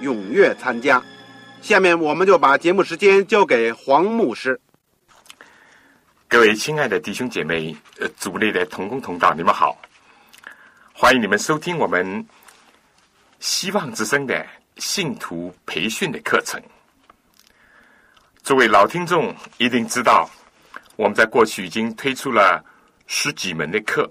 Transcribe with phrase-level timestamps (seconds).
[0.00, 1.02] 踊跃参加。
[1.62, 4.60] 下面我们就把节目时间交给黄牧师。
[6.28, 9.76] 各位亲爱的弟兄姐妹、呃，组内的同工同道，你们好！
[10.92, 12.26] 欢迎你们收听我们
[13.38, 14.46] 希望之声的
[14.78, 16.60] 信徒培训的课程。
[18.42, 20.28] 作为老听众，一定知道。
[20.96, 22.64] 我们在过去已经推出了
[23.06, 24.10] 十几门的课，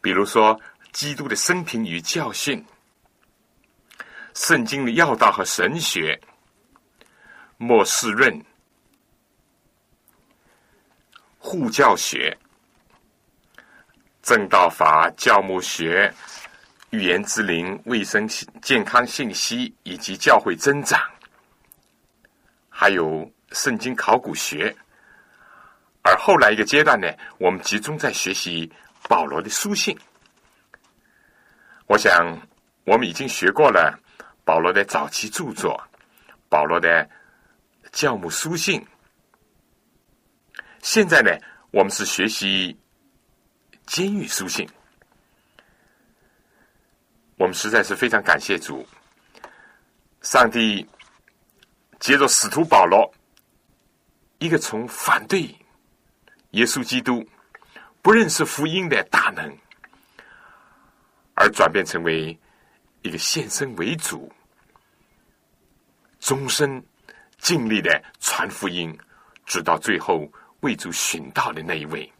[0.00, 0.58] 比如说
[0.92, 2.64] 基督的生平与教训、
[4.40, 6.18] 圣经的要道和神学、
[7.58, 8.42] 莫世润、
[11.38, 12.34] 护教学、
[14.22, 16.10] 正道法、教牧学、
[16.88, 18.26] 预言之灵、卫生
[18.62, 19.74] 健康信息。
[19.82, 20.98] 以及教会增长，
[22.70, 24.74] 还有圣经考古学。
[26.00, 28.72] 而后来一个阶段呢，我们集中在学习
[29.06, 29.94] 保罗的书信。
[31.86, 32.38] 我想，
[32.84, 34.00] 我们已经学过了
[34.50, 35.80] 保罗的早期著作，
[36.48, 37.08] 保罗的
[37.92, 38.84] 教母书信。
[40.82, 41.30] 现在呢，
[41.70, 42.76] 我们是学习
[43.86, 44.68] 监狱书信。
[47.36, 48.84] 我们实在是非常感谢主，
[50.20, 50.84] 上帝
[52.00, 53.08] 接着使徒保罗
[54.38, 55.48] 一个从反对。
[56.50, 57.24] 耶稣基督
[58.02, 59.56] 不认识福音的大能，
[61.34, 62.36] 而转变成为
[63.02, 64.28] 一个献身为主、
[66.20, 66.82] 终身
[67.38, 68.96] 尽力的传福音，
[69.44, 72.10] 直到最后为主寻道的那一位。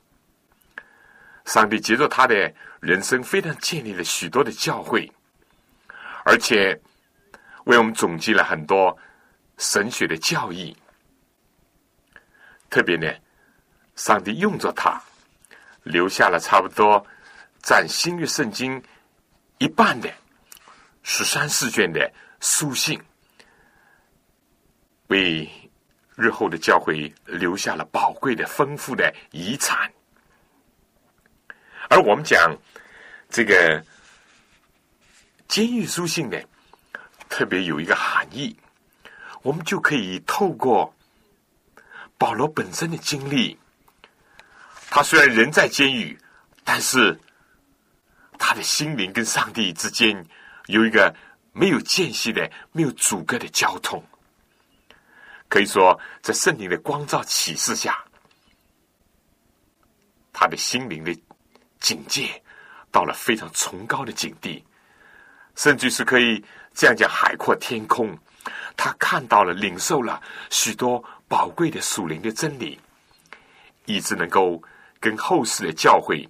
[1.45, 5.11] 上帝接着他的人生，非常建立了许多的教会，
[6.25, 6.79] 而且
[7.65, 8.97] 为我们总结了很多
[9.59, 10.77] 神学的教义，
[12.69, 13.07] 特别呢。
[13.97, 14.99] 上帝用着他，
[15.83, 17.05] 留下了差不多
[17.63, 18.83] 占新约圣经
[19.59, 20.11] 一半的
[21.03, 22.11] 十三四卷的
[22.41, 22.99] 书信，
[25.11, 25.49] 为
[26.17, 29.91] 日后的教会留下了宝贵的、丰富的遗产。
[31.89, 32.57] 而我们讲
[33.29, 33.85] 这个
[35.49, 36.39] 监狱书信呢，
[37.29, 38.57] 特别有一个含义，
[39.43, 40.95] 我们就可以透过
[42.17, 43.59] 保罗本身的经历。
[44.91, 46.17] 他虽然人在监狱，
[46.63, 47.19] 但是
[48.39, 50.25] 他的心灵跟上帝之间
[50.67, 51.13] 有一个
[51.53, 54.01] 没有间隙的、没有阻隔的交通。
[55.51, 58.03] 可以说，在圣灵的光照启示下，
[60.33, 61.15] 他的心灵的
[61.81, 62.43] 境界
[62.91, 64.65] 到了非常崇高的境地，
[65.57, 68.19] 甚至是可以这样讲：海阔天空。
[68.75, 72.81] 他看到了、领受了许多宝贵的属灵的真理，
[73.85, 74.63] 以致能够。
[75.03, 76.29] 跟后世的教会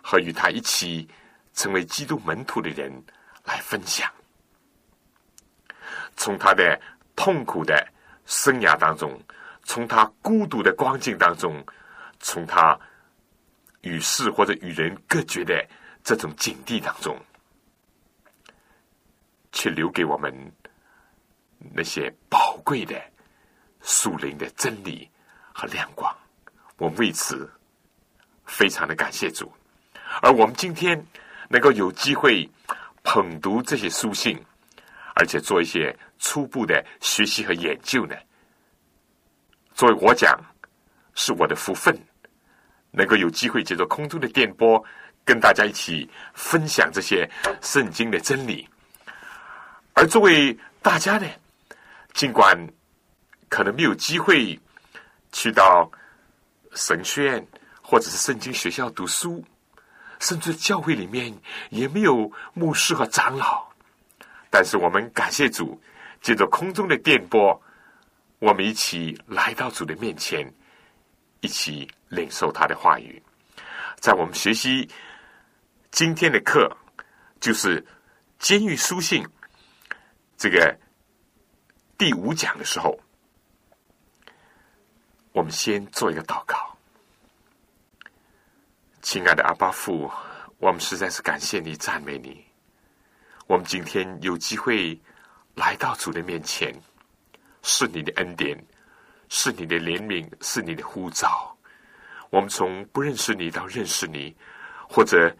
[0.00, 1.08] 和与他一起
[1.52, 2.92] 成为基督门徒的人
[3.42, 4.08] 来分享，
[6.16, 6.80] 从他的
[7.18, 7.84] 痛苦的
[8.26, 9.20] 生涯当中，
[9.64, 11.66] 从他孤独的光景当中，
[12.20, 12.78] 从他
[13.80, 15.68] 与世或者与人隔绝的
[16.04, 17.20] 这种境地当中，
[19.50, 20.32] 却留给我们
[21.74, 22.94] 那些宝贵的
[23.80, 25.10] 树林的真理
[25.52, 26.16] 和亮光。
[26.76, 27.50] 我们为此
[28.46, 29.52] 非常的感谢主，
[30.22, 31.04] 而我们今天
[31.48, 32.48] 能够有机会
[33.02, 34.40] 捧读这些书信，
[35.18, 38.14] 而且做一些初步的学习和研究呢。
[39.74, 40.38] 作为我讲，
[41.14, 41.94] 是我的福分，
[42.92, 44.82] 能够有机会借着空中的电波，
[45.24, 47.28] 跟大家一起分享这些
[47.60, 48.66] 圣经的真理。
[49.92, 51.26] 而作为大家呢，
[52.14, 52.56] 尽管
[53.48, 54.58] 可能没有机会
[55.32, 55.90] 去到。
[56.74, 57.44] 神学院
[57.82, 59.42] 或者是圣经学校读书，
[60.20, 61.34] 甚至教会里面
[61.70, 63.67] 也没有牧师和长老，
[64.50, 65.80] 但是我们感谢主，
[66.20, 67.60] 借着空中的电波，
[68.38, 70.50] 我们一起来到主的面前，
[71.40, 73.22] 一起领受他的话语。
[74.00, 74.88] 在我们学习
[75.90, 76.74] 今天的课，
[77.40, 77.84] 就是
[78.38, 79.26] 监狱书信
[80.36, 80.76] 这个
[81.98, 82.98] 第五讲的时候，
[85.32, 86.56] 我们先做一个祷告。
[89.02, 90.10] 亲爱的阿巴父，
[90.58, 92.47] 我们实在是感谢你、赞美你。
[93.48, 95.00] 我们今天有机会
[95.54, 96.70] 来到主的面前，
[97.62, 98.62] 是你的恩典，
[99.30, 101.56] 是你的怜悯，是你的呼召。
[102.28, 104.36] 我们从不认识你到认识你，
[104.86, 105.34] 或者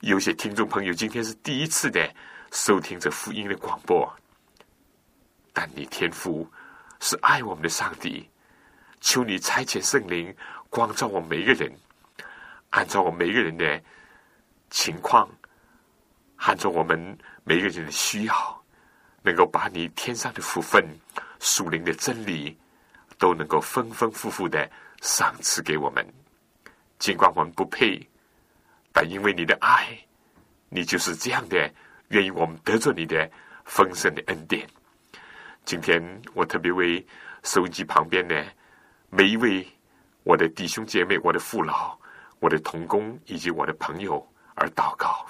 [0.00, 2.12] 有些听众朋友今天是第一次的
[2.50, 4.12] 收听这福音的广播，
[5.52, 6.50] 但你天父
[6.98, 8.28] 是爱我们的上帝，
[9.00, 10.34] 求你差遣圣灵
[10.68, 11.72] 光照我们每一个人，
[12.70, 13.80] 按照我们每个人的
[14.68, 15.30] 情况，
[16.38, 17.16] 按照我们。
[17.48, 18.64] 每个人的需要，
[19.22, 20.84] 能够把你天上的福分、
[21.38, 22.58] 属灵的真理，
[23.18, 24.68] 都能够丰丰富富的
[25.00, 26.04] 赏赐给我们。
[26.98, 28.04] 尽管我们不配，
[28.92, 29.96] 但因为你的爱，
[30.68, 31.72] 你就是这样的，
[32.08, 33.30] 愿意我们得着你的
[33.64, 34.68] 丰盛的恩典。
[35.64, 36.02] 今天
[36.34, 37.06] 我特别为
[37.44, 38.44] 收音机旁边的
[39.08, 39.64] 每一位
[40.24, 41.96] 我的弟兄姐妹、我的父老、
[42.40, 44.26] 我的同工以及我的朋友
[44.56, 45.24] 而祷告。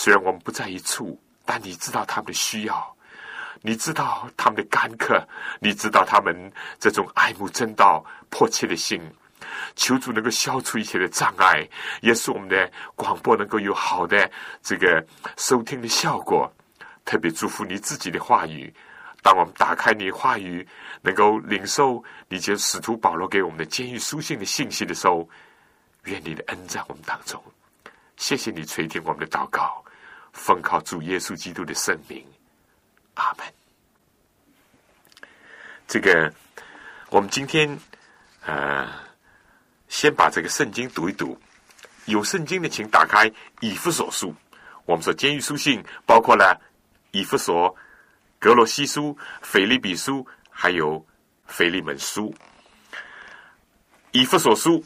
[0.00, 2.96] 虽然我们不在一处，但你知道他们的需要，
[3.62, 5.20] 你知道他们的干渴，
[5.58, 9.02] 你知道他们这种爱慕真道、迫切的心。
[9.74, 11.68] 求主能够消除一切的障碍，
[12.00, 14.30] 也使我们的广播能够有好的
[14.62, 15.04] 这个
[15.36, 16.48] 收听的效果。
[17.04, 18.72] 特别祝福你自己的话语，
[19.20, 20.64] 当我们打开你话语，
[21.02, 25.28] 能够领受你借使徒保罗给我们的监狱书信的信息的时候，
[26.04, 27.42] 愿你的恩在我们当中。
[28.16, 29.84] 谢谢你垂听我们的祷告。
[30.38, 32.24] 奉靠主耶稣基督的圣名，
[33.14, 33.44] 阿门。
[35.86, 36.32] 这个，
[37.10, 37.78] 我们今天
[38.46, 38.88] 呃，
[39.88, 41.38] 先把这个圣经读一读。
[42.06, 43.30] 有圣经的，请打开
[43.60, 44.34] 以弗所书。
[44.86, 46.58] 我们说监狱书信包括了
[47.10, 47.74] 以弗所、
[48.38, 51.04] 格罗西书、腓利比书，还有
[51.46, 52.34] 腓利门书。
[54.12, 54.82] 以弗所书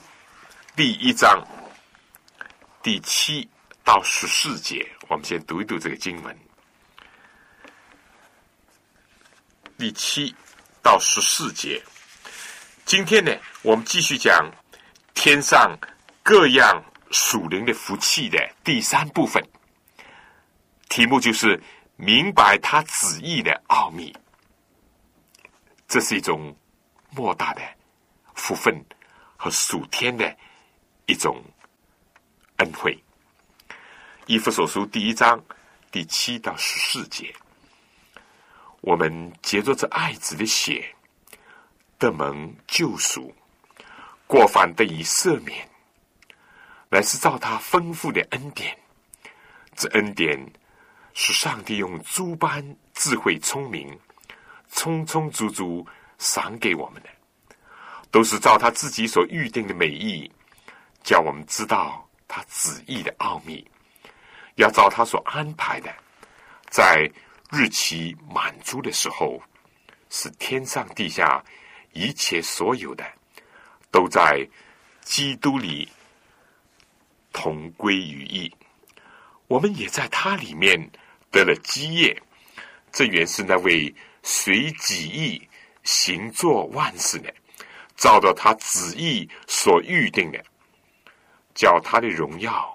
[0.75, 1.47] 第一章
[2.83, 3.49] 第七。
[3.85, 6.39] 到十四节，我们先读一读这个经文。
[9.77, 10.35] 第七
[10.83, 11.83] 到十四节，
[12.85, 13.33] 今天呢，
[13.63, 14.49] 我们继续讲
[15.15, 15.77] 天上
[16.23, 19.43] 各样属灵的福气的第三部分。
[20.89, 21.61] 题目就是
[21.97, 24.15] 明白他旨意的奥秘。
[25.89, 26.57] 这是一种
[27.11, 27.61] 莫大的
[28.35, 28.75] 福分
[29.37, 30.35] 和属天的
[31.07, 31.43] 一种
[32.59, 32.97] 恩惠。
[34.27, 35.43] 以弗所书第一章
[35.91, 37.35] 第七到十四节，
[38.81, 40.95] 我们结着这爱子的血
[41.99, 43.35] 得蒙救赎，
[44.29, 45.69] 过犯得以赦免，
[46.89, 48.79] 乃是照他丰富的恩典。
[49.75, 50.39] 这恩典
[51.15, 52.65] 是上帝用诸般
[52.95, 53.99] 智慧聪明，
[54.71, 55.85] 充充足足
[56.19, 57.09] 赏给我们的，
[58.13, 60.31] 都是照他自己所预定的美意，
[61.03, 63.67] 叫我们知道他旨意的奥秘。
[64.57, 65.93] 要照他所安排的，
[66.69, 67.11] 在
[67.51, 69.43] 日期满足的时候，
[70.11, 71.43] 使天上地下
[71.93, 73.05] 一切所有的，
[73.91, 74.47] 都在
[75.01, 75.89] 基督里
[77.33, 78.55] 同归于一。
[79.49, 80.91] 我们也在他里面
[81.31, 82.23] 得了基业。
[82.91, 85.49] 这原是那位随己意
[85.83, 87.35] 行作万事的，
[87.97, 90.43] 照着他旨意所预定的，
[91.55, 92.72] 叫他的荣耀。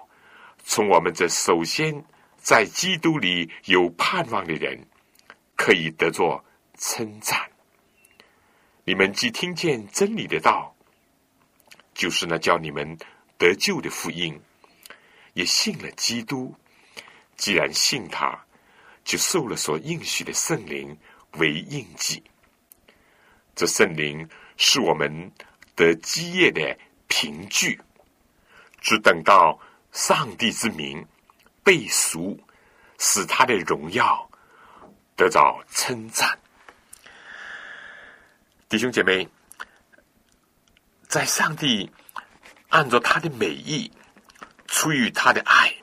[0.70, 2.04] 从我们这首先
[2.36, 4.78] 在基督里有盼望的人，
[5.56, 6.44] 可以得作
[6.76, 7.50] 称赞。
[8.84, 10.76] 你们既听见真理的道，
[11.94, 12.98] 就是那叫你们
[13.38, 14.38] 得救的福音，
[15.32, 16.54] 也信了基督。
[17.34, 18.38] 既然信他，
[19.02, 20.94] 就受了所应许的圣灵
[21.38, 22.22] 为印记。
[23.56, 25.32] 这圣灵是我们
[25.74, 27.80] 得基业的凭据，
[28.82, 29.58] 只等到。
[29.98, 31.04] 上帝之名
[31.64, 32.38] 被赎，
[32.98, 34.30] 使他的荣耀
[35.16, 36.38] 得到称赞。
[38.68, 39.28] 弟兄姐妹，
[41.08, 41.90] 在上帝
[42.68, 43.90] 按照他的美意，
[44.68, 45.74] 出于他的爱，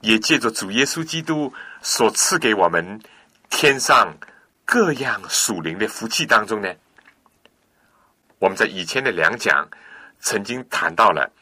[0.00, 3.00] 也借着主耶稣基督所赐给我们
[3.48, 4.12] 天上
[4.64, 6.74] 各样属灵的福气当中呢，
[8.40, 9.68] 我们在以前的两讲
[10.18, 11.32] 曾经谈到了。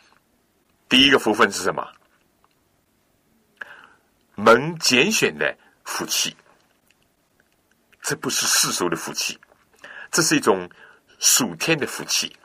[0.90, 1.88] 第一个福分是什么？
[4.35, 6.37] 蒙拣选的福气。
[8.02, 9.38] 这不是世俗的福气，
[10.11, 10.68] 这是一种
[11.20, 12.37] 属天的福气。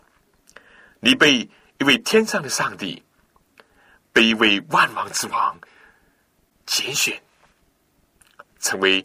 [0.99, 1.49] 你被
[1.79, 3.03] 一位天上的上帝，
[4.13, 5.59] 被一位万王之王
[6.67, 7.19] 拣选，
[8.59, 9.03] 成为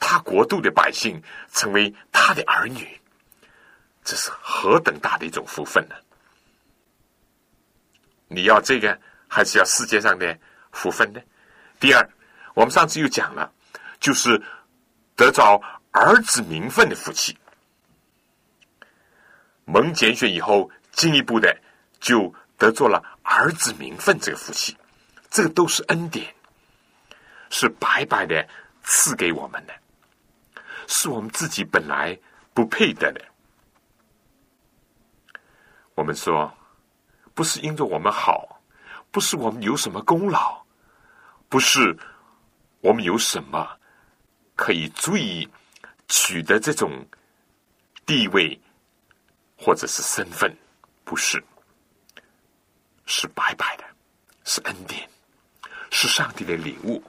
[0.00, 3.00] 他国度的百姓，成为他的儿女，
[4.02, 5.94] 这是何等大的一种福分呢？
[8.28, 10.36] 你要这个，还是要世界上的
[10.72, 11.20] 福分呢？
[11.78, 12.10] 第二，
[12.54, 13.52] 我们上次又讲了，
[14.00, 14.42] 就是
[15.14, 17.38] 得着儿子名分的福气。
[19.64, 21.56] 蒙拣选以后，进一步的
[22.00, 24.76] 就得做了儿子名分这个福气，
[25.30, 26.34] 这个都是恩典，
[27.50, 28.48] 是白白的
[28.82, 29.74] 赐给我们的，
[30.88, 32.18] 是我们自己本来
[32.52, 33.20] 不配得的。
[35.94, 36.52] 我们说。
[37.36, 38.62] 不是因着我们好，
[39.10, 40.64] 不是我们有什么功劳，
[41.50, 41.94] 不是
[42.80, 43.78] 我们有什么
[44.54, 45.46] 可以足以
[46.08, 47.06] 取得这种
[48.06, 48.58] 地位
[49.54, 50.50] 或者是身份，
[51.04, 51.44] 不是，
[53.04, 53.84] 是白白的，
[54.44, 55.06] 是恩典，
[55.90, 57.04] 是上帝的礼物，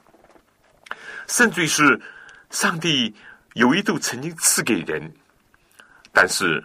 [1.29, 2.01] 甚至于是
[2.49, 3.15] 上帝
[3.53, 5.09] 有一度曾经赐给人，
[6.11, 6.61] 但是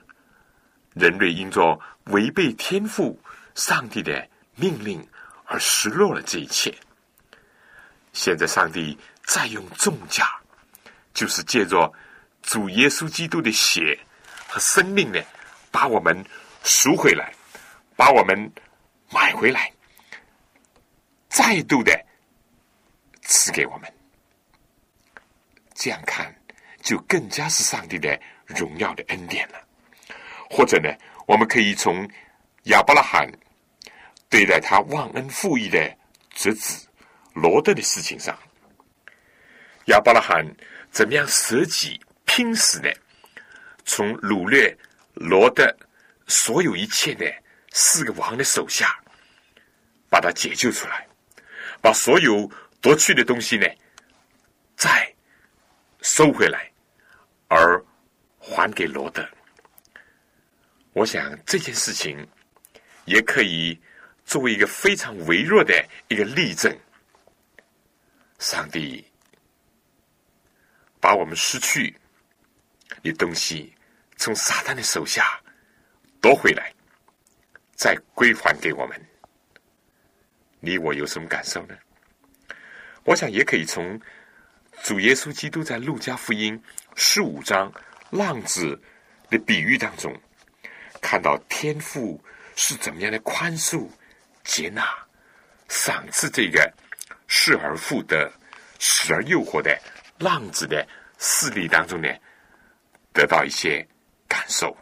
[0.95, 3.17] 人类因着违背天赋。
[3.55, 5.07] 上帝的命令
[5.45, 6.75] 而失落了这一切。
[8.13, 10.27] 现在上帝再用重价，
[11.15, 11.93] 就是借着
[12.43, 13.99] 主耶稣基督的血
[14.49, 15.21] 和生命呢，
[15.71, 16.25] 把我们
[16.65, 17.33] 赎回来，
[17.97, 18.53] 把我们
[19.11, 19.73] 买回来，
[21.29, 21.93] 再度的
[23.23, 23.93] 赐给我们。
[25.75, 26.35] 这样看，
[26.83, 29.55] 就更加是上帝的荣耀的恩典了。
[30.51, 30.91] 或者呢，
[31.27, 32.09] 我们可以从。
[32.65, 33.29] 亚伯拉罕
[34.29, 35.97] 对待他忘恩负义的
[36.31, 36.87] 侄子
[37.35, 38.39] 罗德的事情上，
[39.87, 40.47] 亚伯拉罕
[40.91, 42.89] 怎么样舍己拼死呢？
[43.85, 44.79] 从掳掠
[45.15, 45.77] 罗德
[46.29, 47.27] 所有一切的
[47.73, 48.97] 四个王的手下，
[50.09, 51.05] 把他解救出来，
[51.81, 52.49] 把所有
[52.81, 53.67] 夺去的东西呢，
[54.77, 55.13] 再
[56.01, 56.71] 收回来，
[57.49, 57.85] 而
[58.39, 59.29] 还给罗德。
[60.93, 62.25] 我想这件事情。
[63.05, 63.81] 也可以
[64.25, 65.75] 作为一个非常微弱的
[66.09, 66.77] 一个例证。
[68.39, 69.05] 上帝
[71.01, 71.95] 把我们失去
[73.03, 73.73] 的东西
[74.17, 75.41] 从撒旦的手下
[76.21, 76.73] 夺回来，
[77.75, 79.01] 再归还给我们。
[80.61, 81.77] 你我有什么感受呢？
[83.05, 84.01] 我想也可以从
[84.83, 86.61] 主耶稣基督在路加福音
[86.95, 87.73] 十五章
[88.11, 88.81] 浪子
[89.29, 90.17] 的比喻当中
[91.01, 92.23] 看到天父。
[92.57, 93.89] 是怎么样的宽恕、
[94.45, 94.87] 接纳、
[95.69, 96.73] 赏赐这个
[97.27, 98.31] 失而复得、
[98.79, 99.77] 死而诱惑的
[100.19, 100.87] 浪子的
[101.19, 102.09] 势力当中呢？
[103.13, 103.87] 得到一些
[104.27, 104.77] 感受。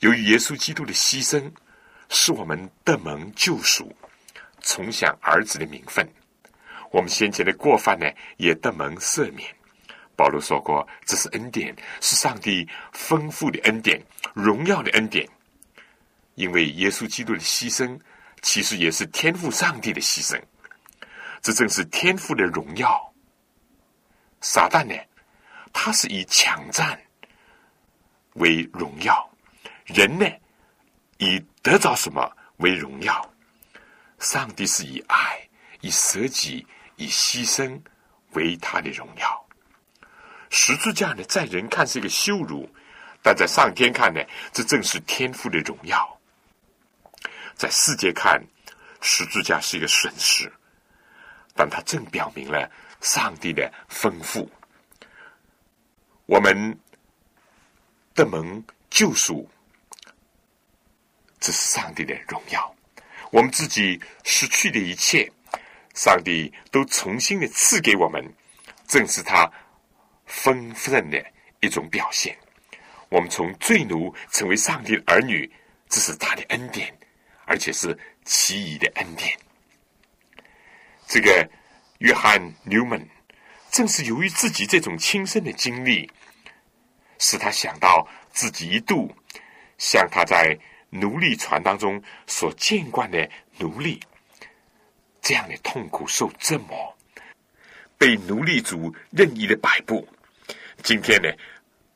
[0.00, 1.50] 由于耶稣基督的牺牲，
[2.08, 3.94] 使我们得蒙救赎，
[4.60, 6.06] 重享儿子的名分。
[6.90, 8.06] 我们先前的过犯呢，
[8.36, 9.48] 也得蒙赦免。
[10.16, 13.98] 保罗说过，这是恩典，是上帝丰富的恩典、
[14.34, 15.26] 荣耀的恩典。
[16.40, 18.00] 因为耶稣基督的牺牲，
[18.40, 20.40] 其实也是天赋上帝的牺牲。
[21.42, 23.12] 这正是天赋的荣耀。
[24.40, 24.94] 撒旦呢，
[25.70, 26.98] 他是以抢占
[28.36, 29.14] 为荣耀；
[29.84, 30.26] 人呢，
[31.18, 33.30] 以得着什么为荣耀。
[34.18, 35.46] 上帝是以爱、
[35.82, 36.66] 以舍己、
[36.96, 37.78] 以牺牲
[38.32, 39.46] 为他的荣耀。
[40.48, 42.66] 十字架呢，在人看是一个羞辱，
[43.22, 46.19] 但在上天看呢，这正是天赋的荣耀。
[47.60, 48.42] 在世界看，
[49.02, 50.50] 十字架是一个损失，
[51.54, 52.66] 但它正表明了
[53.02, 54.50] 上帝的丰富。
[56.24, 56.74] 我们
[58.14, 59.46] 的蒙救赎，
[61.38, 62.74] 这是上帝的荣耀。
[63.30, 65.30] 我们自己失去的一切，
[65.94, 68.24] 上帝都重新的赐给我们，
[68.88, 69.46] 正是他
[70.24, 71.22] 丰盛的
[71.60, 72.34] 一种表现。
[73.10, 75.52] 我们从罪奴成为上帝的儿女，
[75.90, 76.96] 这是他的恩典。
[77.50, 79.36] 而且是奇异的恩典。
[81.08, 81.50] 这个
[81.98, 83.04] 约翰·纽曼
[83.72, 86.08] 正是由于自己这种亲身的经历，
[87.18, 89.12] 使他想到自己一度
[89.78, 90.56] 像他在
[90.90, 93.28] 奴隶船当中所见惯的
[93.58, 94.00] 奴隶
[95.20, 96.96] 这样的痛苦受折磨，
[97.98, 100.06] 被奴隶主任意的摆布。
[100.84, 101.28] 今天呢，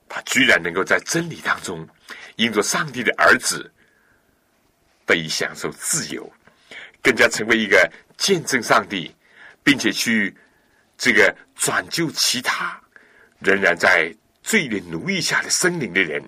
[0.08, 1.88] 他居然能够在真理当中，
[2.34, 3.70] 因着上帝的儿子。
[5.06, 6.30] 得以享受自由，
[7.02, 9.14] 更加成为一个见证上帝，
[9.62, 10.34] 并且去
[10.96, 12.80] 这个转救其他
[13.38, 16.22] 仍然在罪的奴役下的生灵的人，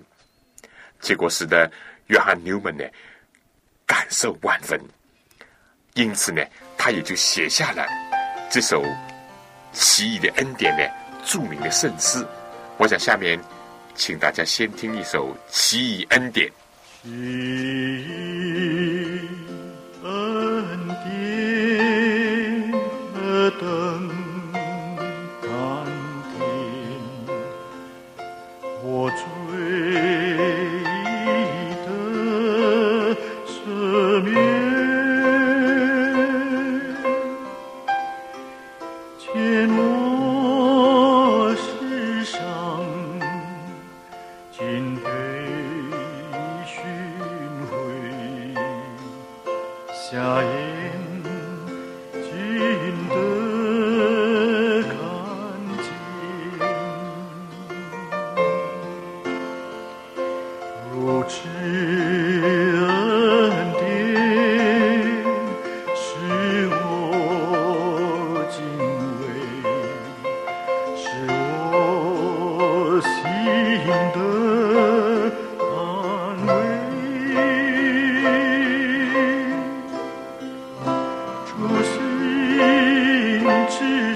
[0.99, 1.71] 结果使得
[2.07, 2.83] 约翰纽门呢
[3.85, 4.79] 感受万分，
[5.93, 6.43] 因此呢，
[6.77, 7.87] 他也就写下了
[8.49, 8.83] 这首
[9.73, 10.91] 奇异的恩典的
[11.25, 12.25] 著名的圣诗。
[12.77, 13.39] 我想下面
[13.95, 16.51] 请大家先听一首奇异恩典。
[17.03, 17.09] She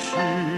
[0.09, 0.50] 过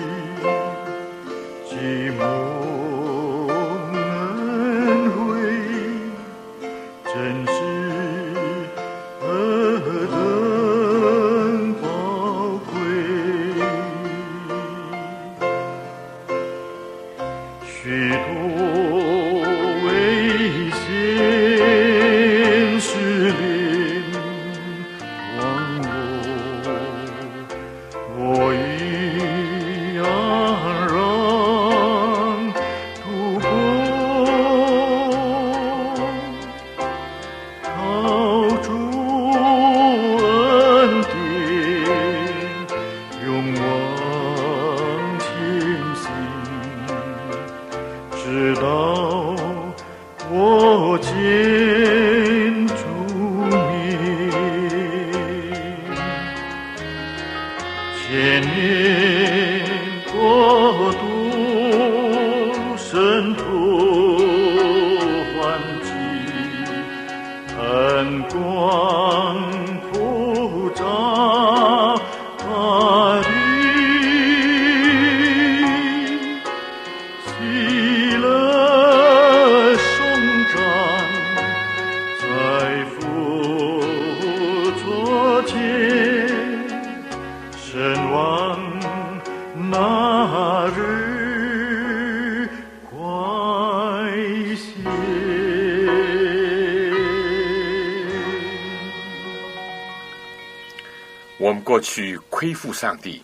[101.84, 103.24] 去亏负上帝，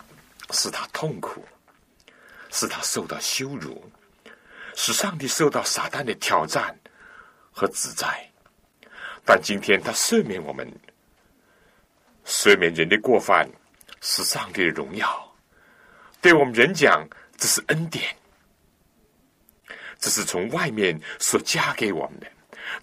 [0.52, 1.44] 使他痛苦，
[2.52, 3.90] 使他受到羞辱，
[4.76, 6.78] 使上帝受到撒旦的挑战
[7.52, 8.30] 和指摘。
[9.26, 10.70] 但今天他赦免我们，
[12.26, 13.50] 赦免人的过犯，
[14.02, 15.26] 是上帝的荣耀。
[16.22, 18.16] 对我们人讲，这是恩典，
[19.98, 22.28] 这是从外面所加给我们的，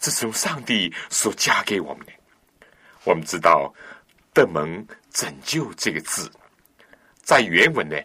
[0.01, 2.13] 这是从上帝所加给我们的。
[3.05, 3.73] 我们知道，
[4.37, 4.87] 的蒙。
[5.17, 6.31] 拯救这个字，
[7.23, 7.97] 在原文呢，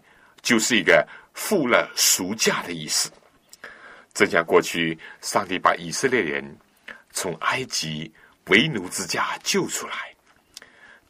[0.41, 3.11] 就是一个付了赎价的意思。
[4.13, 6.57] 正像过去上帝把以色列人
[7.11, 8.09] 从埃及
[8.45, 10.15] 为奴之家救出来，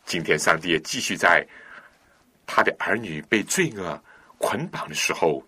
[0.07, 1.47] 今天上帝也继续在
[2.47, 4.03] 他的儿女被罪恶
[4.39, 5.39] 捆绑的时候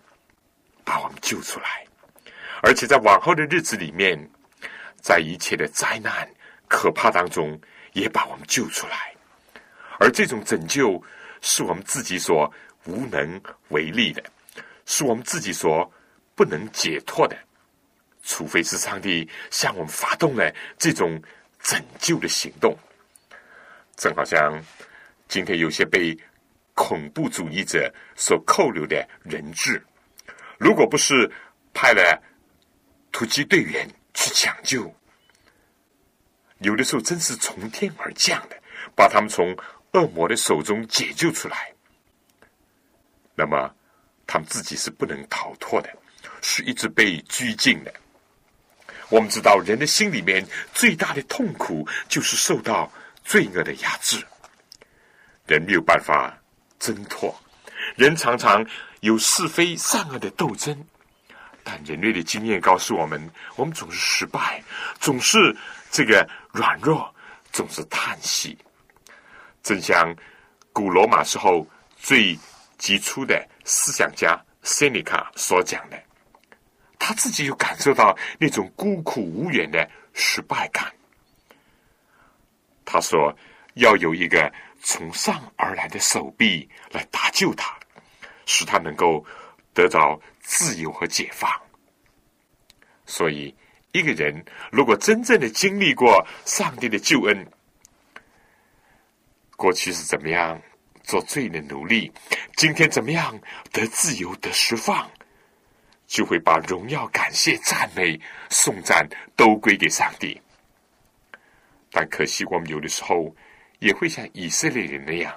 [0.84, 1.84] 把我们救出来，
[2.62, 4.16] 而且在往后的日子里面，
[5.02, 6.30] 在一切的灾难
[6.68, 7.60] 可怕当中，
[7.94, 9.12] 也把我们救出来。
[10.04, 11.02] 而这种拯救
[11.39, 12.52] 是我们自己所
[12.84, 14.22] 无能为力的，
[14.86, 15.89] 是我们自己所
[16.36, 17.38] 不能解脱的，
[18.22, 21.18] 除非是上帝向我们发动了这种
[21.62, 22.78] 拯救的行动。
[23.96, 24.62] 正好像
[25.30, 26.13] 今天有些被
[26.74, 29.82] 恐怖主义者所扣留的人质，
[30.58, 31.32] 如果不是
[31.74, 32.22] 派了
[33.10, 34.94] 突击队员去抢救，
[36.58, 38.62] 有的时候真是从天而降的，
[38.98, 39.56] 把他们从。
[39.93, 41.71] 恶魔的手中解救出来，
[43.36, 43.71] 那么
[44.25, 45.89] 他们自己是不能逃脱的，
[46.41, 47.93] 是一直被拘禁的。
[49.10, 52.91] 我们知道，人的心里面最大的痛苦就是受到
[53.23, 54.25] 罪恶的压制，
[55.45, 56.36] 人没有办法
[56.79, 57.36] 挣脱，
[57.95, 58.65] 人常常
[59.01, 60.84] 有是非善恶的斗争，
[61.63, 64.63] 但人类的经验告诉我们，我们总是失败，
[64.99, 65.56] 总是
[65.91, 67.13] 这个软弱，
[67.51, 68.58] 总是叹息。
[69.63, 70.13] 正像
[70.71, 71.65] 古罗马时候
[71.97, 72.38] 最
[72.78, 75.97] 杰出的思想家塞尼卡所讲的，
[76.99, 80.93] 他自己有感受到那种孤苦无援的失败感。
[82.84, 83.34] 他说
[83.76, 87.73] ：“要有一个从上而来的手臂来搭救他，
[88.45, 89.26] 使他能够
[89.73, 91.49] 得到自由和解放。”
[93.06, 93.56] 所以，
[93.93, 97.47] 一个人如果真正的经历过上帝的救恩，
[99.63, 100.62] 过去是怎么样
[101.04, 102.12] 做罪的奴隶，
[102.58, 103.39] 今天怎么样
[103.71, 105.10] 得自由得释放，
[106.06, 110.38] 就会把荣耀、感谢、赞美、颂赞都归给上帝。
[111.89, 113.34] 但可惜，我们有的时候
[113.80, 115.34] 也会像以色列人那样，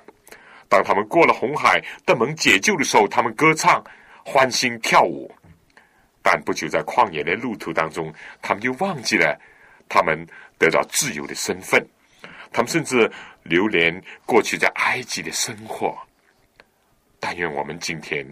[0.68, 3.80] 当他们过了红海得蒙解救的时候，他们歌唱、
[4.24, 5.30] 欢欣跳舞；
[6.20, 8.12] 但不久在旷野的路途当中，
[8.42, 9.40] 他们就忘记了
[9.88, 10.26] 他们
[10.58, 11.80] 得到自由的身份，
[12.50, 13.08] 他们甚至
[13.46, 15.96] 流连过去在埃及的生活。
[17.18, 18.26] 但愿我们今天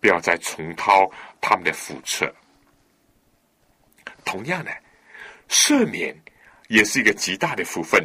[0.00, 2.34] 不要再重蹈他们的覆辙。
[4.24, 4.70] 同样的，
[5.48, 6.14] 赦免。
[6.68, 8.04] 也是一个极大的福分，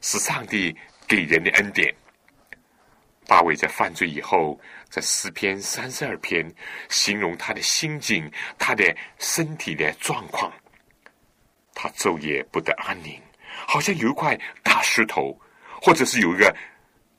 [0.00, 0.74] 是上帝
[1.06, 1.94] 给人的恩典。
[3.26, 6.50] 大卫在犯罪以后，在诗篇三十二篇
[6.88, 8.26] 形容他的心境、
[8.58, 10.50] 他的身体的状况，
[11.74, 13.20] 他昼夜不得安宁，
[13.66, 15.38] 好像有一块大石头，
[15.80, 16.54] 或者是有一个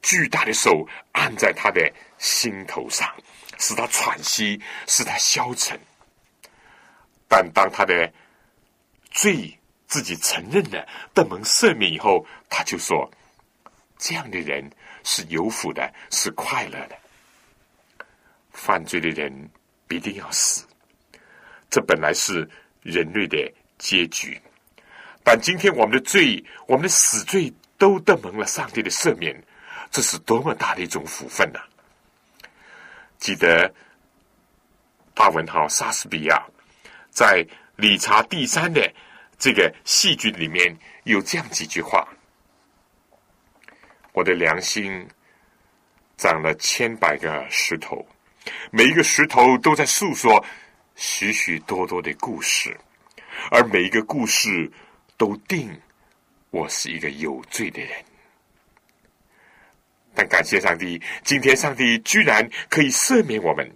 [0.01, 3.11] 巨大的手按在他的心头上，
[3.57, 5.79] 使他喘息，使他消沉。
[7.27, 8.11] 但当他的
[9.09, 13.09] 罪，自己承认了得蒙赦免以后，他就说
[13.97, 14.69] ：“这样的人
[15.03, 16.97] 是有福的，是快乐的。
[18.51, 19.49] 犯罪的人
[19.87, 20.65] 必定要死，
[21.69, 22.49] 这本来是
[22.81, 23.37] 人类的
[23.77, 24.39] 结局。
[25.23, 29.35] 但今天我们的罪，我们的死罪都得蒙了上帝的赦免，
[29.89, 31.59] 这是多么大的一种福分呐！
[33.17, 33.73] 记得
[35.15, 36.45] 大文豪莎士比亚
[37.09, 37.43] 在
[37.77, 38.79] 理查第三的。”
[39.39, 42.07] 这个戏剧里面有这样几句话
[44.13, 45.09] ：“我的良心
[46.15, 48.07] 长了千百个石头，
[48.69, 50.45] 每一个石头都在诉说
[50.95, 52.79] 许许多多的故事，
[53.49, 54.71] 而每一个故事
[55.17, 55.81] 都定
[56.51, 57.91] 我是一个有罪的人。
[60.13, 63.69] 但感谢上帝，今天上帝居然可以赦免我们。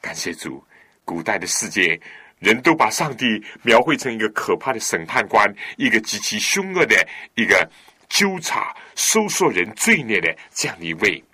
[0.00, 0.62] 感谢主，
[1.04, 1.98] 古代的世界。”
[2.40, 7.66] 人都把上帝描绘成一个可怕的审判官，一个极其凶恶的一个
[8.06, 11.24] 纠察、收索人罪孽的这样一位。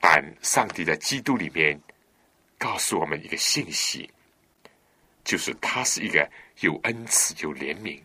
[0.00, 1.80] 但上帝在基督里面
[2.58, 4.10] 告诉我们一个信息，
[5.22, 6.28] 就是他是一个
[6.60, 8.00] 有恩慈、有怜悯、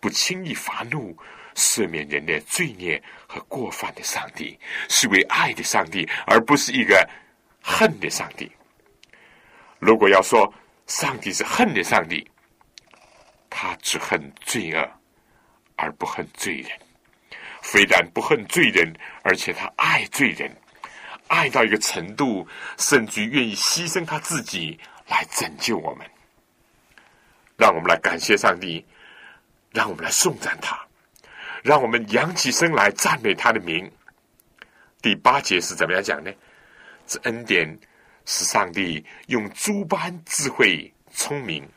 [0.00, 1.16] 不轻易发怒、
[1.54, 4.58] 赦免人的罪孽和过犯的上帝，
[4.88, 7.08] 是位爱的上帝，而不是一个
[7.62, 8.50] 恨的上帝。
[9.78, 10.52] 如果要说
[10.86, 12.28] 上帝是恨的上帝，
[13.48, 14.90] 他只恨罪恶，
[15.76, 16.70] 而不恨罪人。
[17.62, 18.90] 非但不恨罪人，
[19.22, 20.50] 而且他爱罪人，
[21.28, 26.06] 爱到一个程度，甚至愿意牺牲他自己来拯救我们。
[27.58, 28.82] 让我们来感谢上帝，
[29.72, 30.78] 让我们来颂赞他，
[31.62, 33.90] 让我们扬起身来赞美他的名。
[35.02, 36.30] 第八节是怎么样讲呢？
[37.06, 37.78] 这恩典。
[38.26, 41.68] 是上帝用诸般智慧、聪明、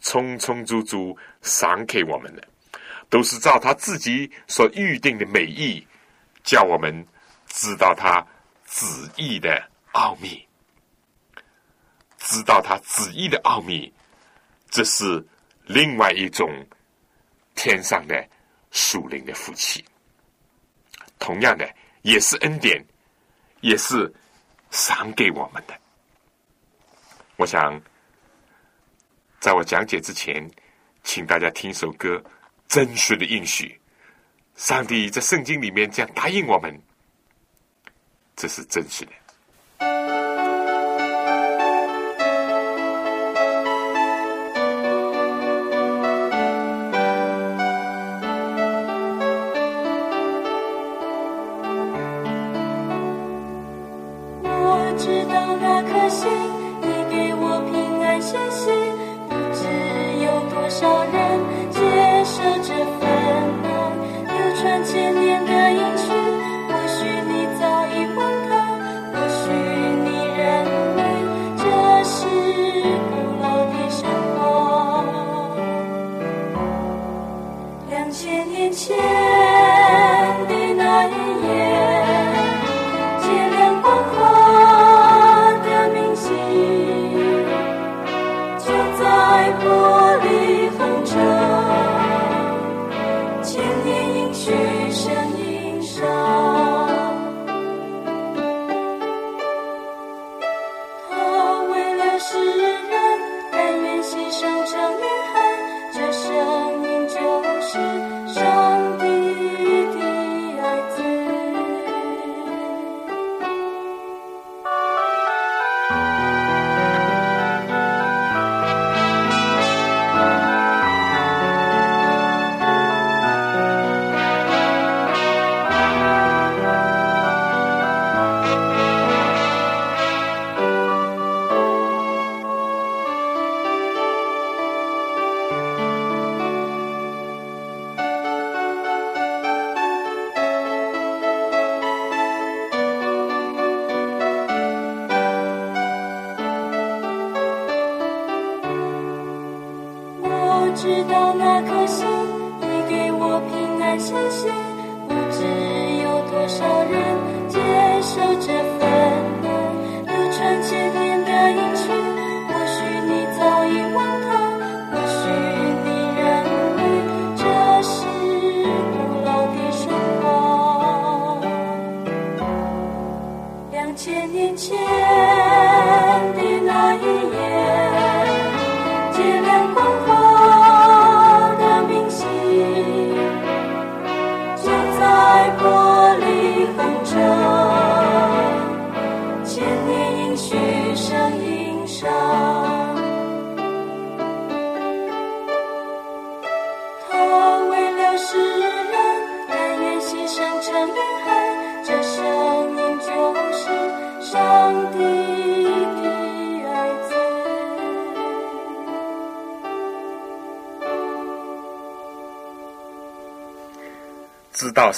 [0.00, 2.48] 充充足足赏给我们的，
[3.10, 5.86] 都是照他自己所预定的美意，
[6.44, 7.04] 叫我们
[7.48, 8.24] 知道他
[8.64, 10.46] 旨意的奥秘，
[12.16, 13.92] 知道他旨意的奥秘，
[14.70, 15.22] 这是
[15.66, 16.48] 另外一种
[17.62, 18.28] 天上的
[18.72, 19.84] 属灵的福气。
[21.20, 21.72] 同样的，
[22.02, 22.84] 也是恩典，
[23.60, 24.12] 也是
[24.72, 25.80] 赏给我们的。
[27.36, 27.80] 我想，
[29.38, 30.50] 在我讲解之前，
[31.04, 32.20] 请大家听一首歌，
[32.66, 33.80] 真实的应许。
[34.56, 36.76] 上帝在圣经里面这样答应我们，
[38.34, 39.12] 这是真实的。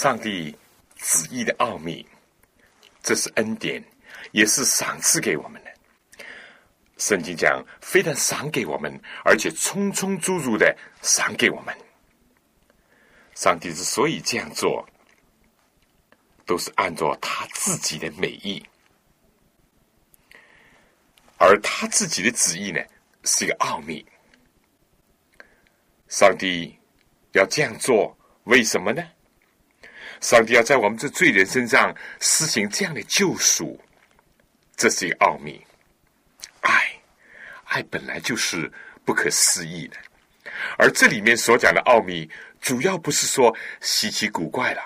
[0.04, 0.54] 上帝
[0.96, 2.06] 旨意的奥秘，
[3.02, 3.82] 这是恩典，
[4.32, 5.70] 也是赏赐给我们的。
[6.98, 11.74] 圣经讲，非但赏给我们，而且充充足足的赏给我们。
[13.34, 14.86] 上帝之所以这样做，
[16.44, 18.62] 都是按照他自己的美意，
[21.38, 22.78] 而他自己的旨意呢，
[23.22, 24.04] 是一个奥秘。
[26.08, 26.78] 上帝
[27.32, 29.02] 要这样做，为什么呢？
[30.24, 33.78] 上帝要在我们这罪人身上施行这样的救赎，
[34.74, 35.62] 这是一个奥秘。
[36.62, 36.98] 爱，
[37.64, 38.72] 爱本来就是
[39.04, 39.98] 不可思议的，
[40.78, 42.26] 而这里面所讲的奥秘，
[42.58, 44.80] 主要不是说稀奇古怪了，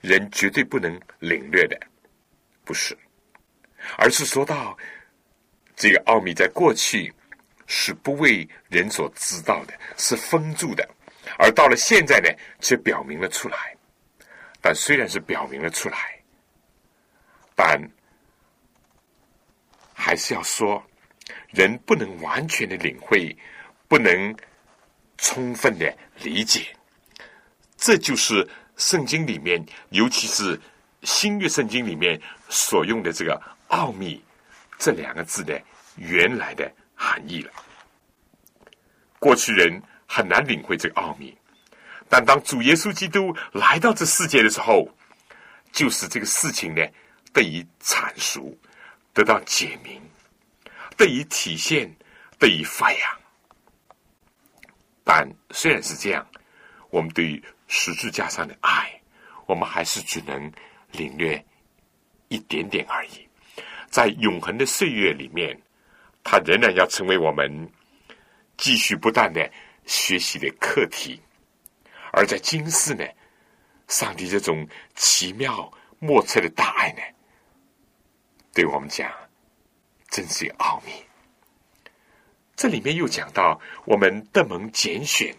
[0.00, 1.78] 人绝对不能领略的，
[2.64, 2.98] 不是，
[3.96, 4.76] 而是说到
[5.76, 7.14] 这个奥秘在过去
[7.68, 10.84] 是不为人所知道的，是封住的，
[11.38, 12.28] 而到了现在呢，
[12.60, 13.75] 却表明了出来。
[14.66, 15.96] 但虽然是表明了出来，
[17.54, 17.80] 但
[19.94, 20.84] 还是要说，
[21.50, 23.36] 人不能完全的领会，
[23.86, 24.36] 不能
[25.18, 26.76] 充分的理解。
[27.76, 28.44] 这就是
[28.76, 30.60] 圣经里面，尤其是
[31.04, 34.20] 新约圣经里面所用的这个“奥秘”
[34.80, 35.62] 这两个字的
[35.94, 37.52] 原来的含义了。
[39.20, 41.38] 过去人很难领会这个奥秘。
[42.08, 44.88] 但当主耶稣基督来到这世界的时候，
[45.72, 46.82] 就是这个事情呢
[47.32, 48.56] 得以阐述，
[49.12, 50.00] 得到解明，
[50.96, 51.92] 得以体现，
[52.38, 53.18] 得以发扬。
[55.04, 56.26] 但虽然是这样，
[56.90, 58.88] 我们对于十字架上的爱，
[59.46, 60.52] 我们还是只能
[60.92, 61.44] 领略
[62.28, 63.28] 一点点而已。
[63.90, 65.56] 在永恒的岁月里面，
[66.24, 67.70] 它仍然要成为我们
[68.56, 69.50] 继续不断的
[69.86, 71.20] 学习的课题。
[72.16, 73.04] 而在今世呢，
[73.88, 77.02] 上帝这种奇妙莫测的大爱呢，
[78.54, 79.12] 对我们讲，
[80.08, 80.92] 真是有奥秘。
[82.56, 85.36] 这里面又讲到，我们得蒙拣选，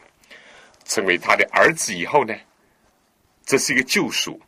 [0.85, 2.35] 成为他的儿子以后呢，
[3.43, 4.39] 这是一个救赎。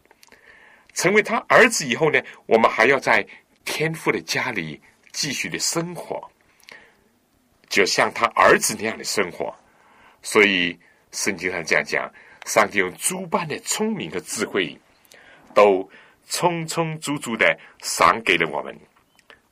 [0.93, 3.25] 成为他儿子以后呢，我们还要在
[3.65, 4.79] 天父的家里
[5.11, 6.29] 继续的生活，
[7.69, 9.51] 就像他儿子那样的生活。
[10.21, 10.79] 所以。
[11.11, 12.11] 圣经上这样讲：
[12.45, 14.77] 上帝用诸般的聪明和智慧，
[15.53, 15.89] 都
[16.27, 18.77] 充充足足的赏给了我们。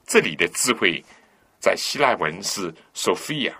[0.05, 1.03] 这里的智慧，
[1.59, 3.53] 在希腊文是 Sophia，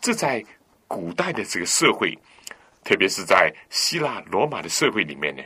[0.00, 0.44] 这在
[0.86, 2.18] 古代的这个社会，
[2.84, 5.42] 特别是在希腊罗马的社会里面呢，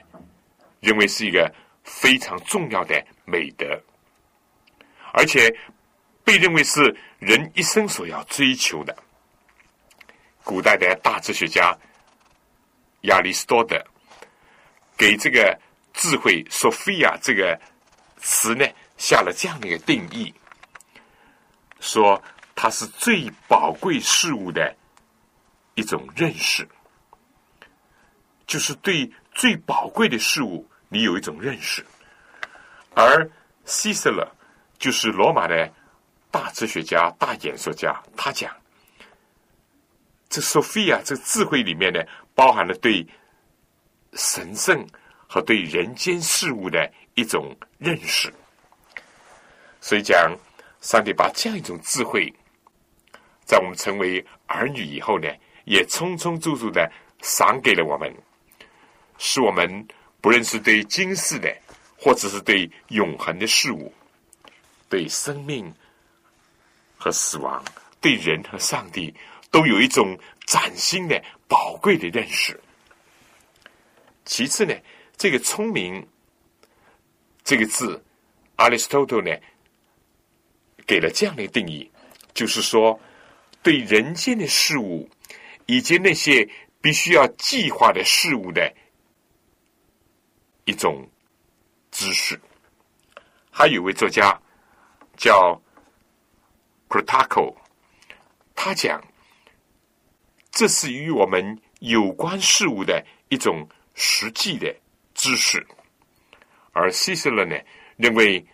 [0.81, 1.52] 认为是一个
[1.85, 3.81] 非常重要的美德，
[5.12, 5.54] 而且
[6.24, 8.96] 被认为是人一生所要追求的。
[10.49, 11.77] 古代的大哲学家
[13.03, 13.77] 亚里士多德
[14.97, 15.61] 给这个
[15.93, 17.61] 智慧 “Sophia” 这个
[18.17, 20.33] 词呢下了这样的一个定义，
[21.81, 22.23] 说
[22.55, 24.75] 它是最宝贵事物的
[25.75, 26.67] 一种认识，
[28.47, 31.85] 就是对最宝贵的事物你有一种认识。
[32.95, 33.31] 而
[33.67, 34.27] 希瑟勒
[34.79, 35.71] 就是罗马的
[36.31, 38.58] 大哲学家、大演说家，他讲。
[40.29, 42.01] 这 Sophia 这智慧里面呢，
[42.35, 43.07] 包含了对
[44.12, 44.87] 神圣
[45.27, 48.33] 和对人间事物的一种认识。
[49.81, 50.37] 所以讲，
[50.81, 52.33] 上帝把这样一种智慧，
[53.45, 55.29] 在我们成为儿女以后呢，
[55.64, 56.91] 也充充足足的
[57.23, 58.14] 赏给了我们，
[59.19, 59.87] 使我们
[60.21, 61.57] 不论是对今世的，
[61.97, 63.93] 或者是对永恒的事物，
[64.88, 65.73] 对生命
[66.99, 67.64] 和死亡，
[68.01, 69.14] 对人和上帝。
[69.51, 72.61] 都有一种崭新的、宝贵的认识。
[74.25, 74.75] 其次呢，
[75.17, 76.07] 这个聪明
[77.43, 78.05] 这个字，
[78.59, 79.31] 亚里士多德呢
[80.87, 81.91] 给了这样的定义，
[82.35, 83.01] 就是说，
[83.63, 85.09] 对人间的事物
[85.67, 86.49] 以及那些
[86.81, 88.75] 必须要计划的事物的
[90.65, 91.09] 一种
[91.91, 92.39] 知识。
[93.51, 94.41] 还有位作家
[95.17, 95.61] 叫
[96.89, 97.57] p r o t a c o
[98.55, 99.03] 他讲，
[100.59, 103.64] 这是与我们有关事物的一种。
[104.01, 104.73] 实际的
[105.12, 105.66] 知识，
[106.71, 107.57] 而希斯勒呢
[107.97, 108.47] 认为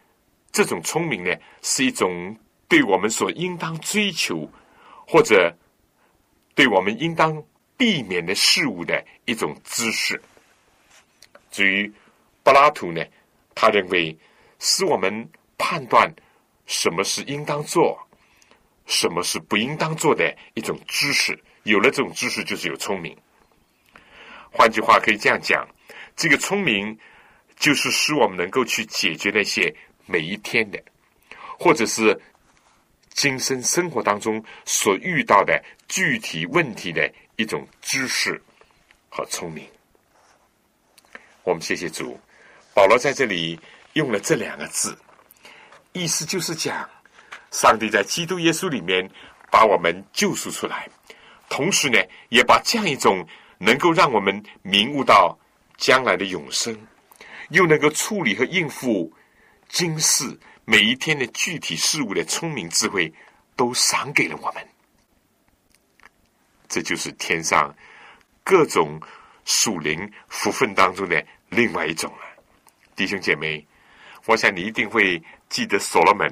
[0.50, 2.34] 这种聪明呢是一种
[2.66, 4.50] 对我们所应当追求
[5.06, 5.54] 或者
[6.54, 7.44] 对我们应当
[7.76, 10.18] 避免的事物的一种知识。
[11.50, 11.92] 至于
[12.42, 13.04] 柏拉图呢，
[13.54, 14.18] 他认为
[14.58, 16.10] 使我们判断
[16.64, 17.98] 什么是应当做，
[18.86, 21.38] 什么是不应当做的一种知识。
[21.64, 23.16] 有了这种知识，就是有聪明。
[24.50, 25.66] 换句话可以这样讲，
[26.16, 26.96] 这个聪明
[27.56, 29.74] 就是使我们能够去解决那些
[30.06, 30.80] 每一天的，
[31.58, 32.18] 或者是
[33.10, 38.40] 今生生活当中所遇到的具体问题的一种知识
[39.08, 39.66] 和聪明。
[41.42, 42.18] 我们谢谢主，
[42.72, 43.58] 保罗在这里
[43.94, 44.96] 用了这两个字，
[45.92, 46.88] 意思就是讲，
[47.50, 49.08] 上帝在基督耶稣里面
[49.50, 50.88] 把我们救赎出来，
[51.54, 51.98] 同时呢，
[52.30, 53.24] 也把这样一种。
[53.56, 55.38] 能够让我们明悟到
[55.78, 56.76] 将来的永生，
[57.50, 59.10] 又能够处理和应付
[59.68, 63.10] 今世每一天的具体事物的聪明智慧，
[63.54, 64.68] 都赏给了我们。
[66.68, 67.74] 这就是天上
[68.42, 69.00] 各种
[69.44, 72.42] 属灵福分当中的另外一种了。
[72.96, 73.64] 弟兄姐妹，
[74.26, 76.28] 我想你一定会记得所罗门。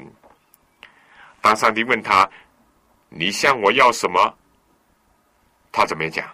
[1.40, 2.28] 当上帝问他
[3.08, 4.36] ：“你向我要什么？”
[5.72, 6.30] 他怎么样讲？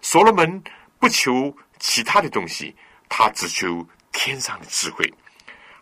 [0.00, 0.62] 所罗门
[0.98, 2.74] 不求其他的东西，
[3.08, 5.12] 他只求天上的智慧。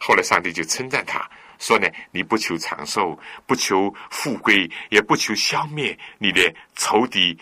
[0.01, 7.39] 后来上帝就称赞他说：“呢，你不求长寿，不求富贵，也不求消灭你的仇敌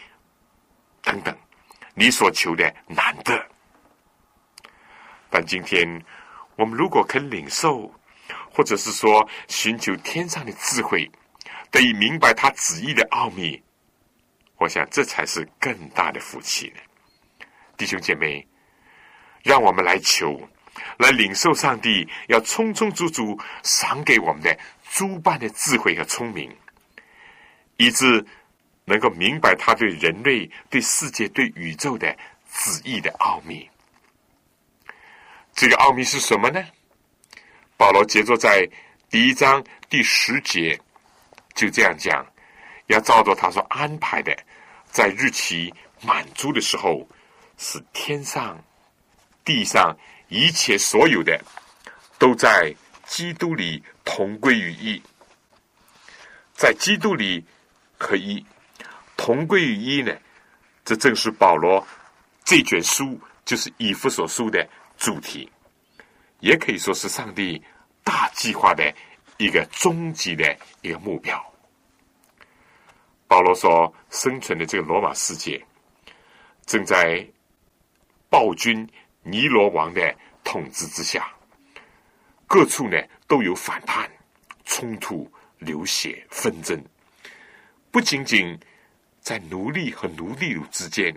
[1.03, 1.35] 等等，
[1.95, 3.47] 你所求的难得。
[5.31, 6.05] 但今天
[6.57, 7.95] 我们如果肯领受，
[8.53, 11.11] 或者是说寻求天上的智慧，
[11.71, 13.63] 得以明白他旨意的奥秘。”
[14.61, 17.47] 我想，这才是更大的福气呢，
[17.79, 18.47] 弟兄姐妹，
[19.43, 20.39] 让我们来求，
[20.99, 24.55] 来领受上帝要充充足足赏给我们的
[24.91, 26.55] 诸般的智慧和聪明，
[27.79, 28.23] 以致
[28.85, 32.15] 能够明白他对人类、对世界、对宇宙的
[32.53, 33.67] 旨意的奥秘。
[35.55, 36.63] 这个奥秘是什么呢？
[37.79, 38.69] 保罗杰作在
[39.09, 40.79] 第一章第十节
[41.55, 42.23] 就这样讲。
[42.87, 44.37] 要照着他所安排的，
[44.91, 45.73] 在日期
[46.03, 47.09] 满足的时候，
[47.59, 48.63] 使天上、
[49.45, 49.97] 地上
[50.29, 51.41] 一切所有的，
[52.19, 52.75] 都在
[53.07, 55.01] 基督里同归于一。
[56.55, 57.45] 在基督里
[57.99, 58.45] 可以
[59.17, 60.15] 同归于一呢？
[60.85, 61.87] 这正是保罗
[62.45, 64.69] 这卷书就是以弗所书的
[64.99, 65.49] 主题，
[66.41, 67.63] 也可以说是上帝
[68.03, 68.93] 大计划的
[69.37, 71.41] 一个终极的一个目标。
[73.41, 75.59] 保罗所生存的这个罗马世界，
[76.67, 77.27] 正在
[78.29, 78.87] 暴君
[79.23, 80.15] 尼罗王的
[80.45, 81.35] 统治之下，
[82.47, 84.07] 各处呢都有反叛、
[84.67, 85.27] 冲突、
[85.57, 86.79] 流血、纷争。
[87.91, 88.55] 不仅仅
[89.21, 91.11] 在奴隶和奴隶主之间，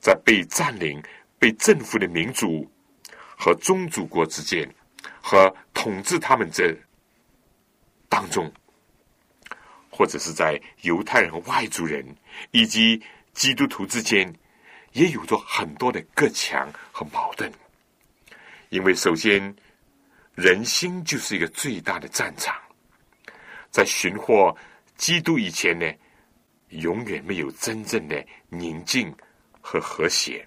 [0.00, 1.00] 在被占领、
[1.38, 2.68] 被征服的民族
[3.38, 4.68] 和宗主国之间，
[5.22, 6.76] 和统治他们这
[8.08, 8.52] 当中。
[9.96, 12.04] 或者是在犹太人和外族人
[12.50, 14.30] 以及基督徒之间，
[14.92, 17.50] 也有着很多的隔墙和矛盾。
[18.68, 19.56] 因为首先，
[20.34, 22.54] 人心就是一个最大的战场，
[23.70, 24.54] 在寻获
[24.98, 25.90] 基督以前呢，
[26.68, 29.10] 永远没有真正的宁静
[29.62, 30.46] 和和谐。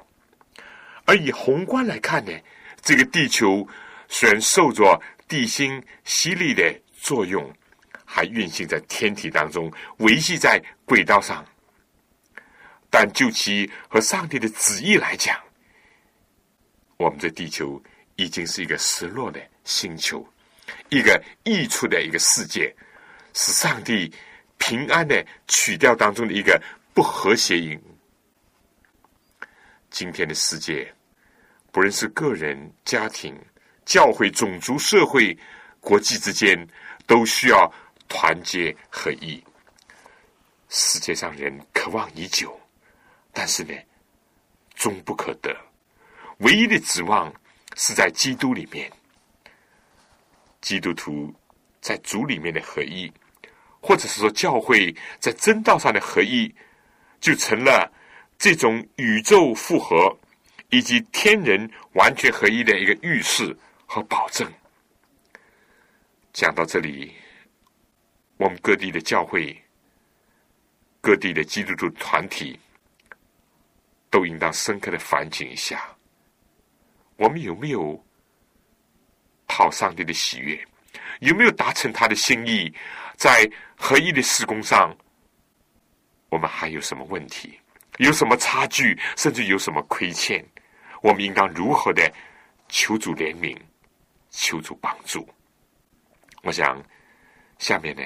[1.05, 2.31] 而以宏观来看呢，
[2.83, 3.67] 这个地球
[4.07, 7.51] 虽然受着地心吸力的作用。
[8.11, 11.45] 还运行在天体当中，维系在轨道上。
[12.89, 15.39] 但就其和上帝的旨意来讲，
[16.97, 17.79] 我们这地球
[18.15, 20.27] 已经是一个失落的星球，
[20.89, 22.75] 一个溢出的一个世界，
[23.35, 24.11] 是上帝
[24.57, 26.59] 平安的曲调当中的一个
[26.95, 27.79] 不和谐音。
[29.91, 30.91] 今天的世界，
[31.71, 33.39] 不论是个人、家庭、
[33.85, 35.37] 教会、种族、社会、
[35.79, 36.67] 国际之间，
[37.05, 37.71] 都需要。
[38.09, 39.41] 团结合一，
[40.67, 42.59] 世界上人渴望已久，
[43.31, 43.73] 但是呢，
[44.75, 45.55] 终不可得。
[46.39, 47.33] 唯一的指望
[47.75, 48.91] 是在基督里面，
[50.59, 51.33] 基督徒
[51.79, 53.11] 在主里面的合一，
[53.79, 56.53] 或者是说教会在真道上的合一，
[57.21, 57.91] 就成了
[58.37, 60.17] 这种宇宙复合
[60.69, 63.55] 以及天人完全合一的一个预示
[63.85, 64.51] 和保证。
[66.31, 67.13] 讲到这里，
[68.39, 69.53] 我们各地的教会、
[71.01, 72.57] 各地的基督徒团体，
[74.09, 75.93] 都应当深刻的反省一下：
[77.17, 78.01] 我们有没有
[79.45, 80.57] 讨上帝的喜悦？
[81.19, 82.73] 有没有达成他的心意？
[83.17, 84.95] 在合一的施工上，
[86.29, 87.59] 我们还有什么问题？
[87.97, 88.97] 有什么差距？
[89.17, 90.41] 甚至有什么亏欠？
[91.01, 92.09] 我们应当如何的
[92.69, 93.53] 求主怜悯、
[94.29, 95.27] 求主帮助？
[96.41, 96.81] 我想，
[97.57, 98.01] 下面呢，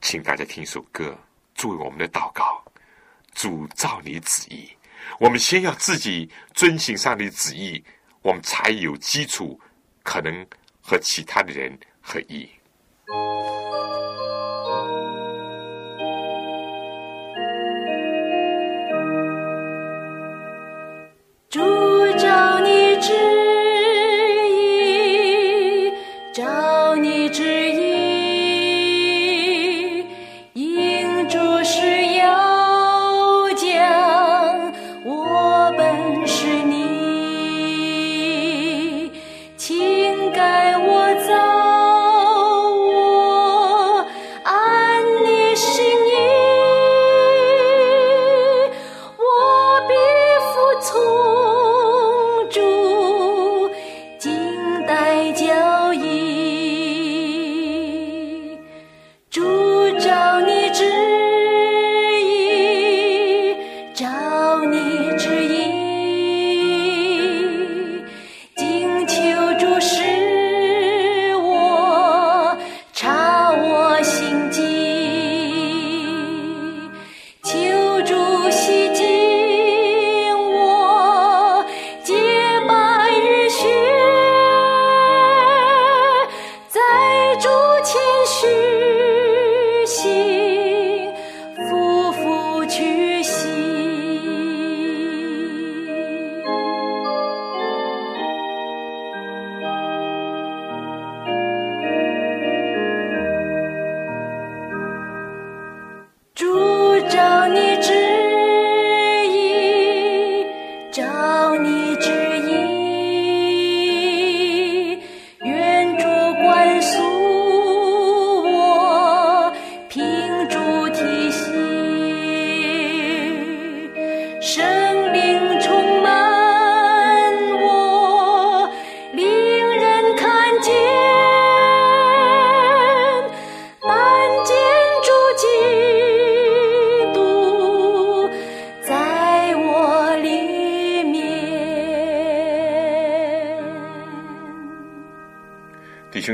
[0.00, 1.16] 请大家听一首歌，
[1.54, 2.64] 作为我们的祷告。
[3.32, 4.68] 主照你旨意，
[5.18, 7.82] 我们先要自己遵行上帝旨意，
[8.22, 9.58] 我们才有基础，
[10.02, 10.46] 可能
[10.80, 12.48] 和其他的人合一。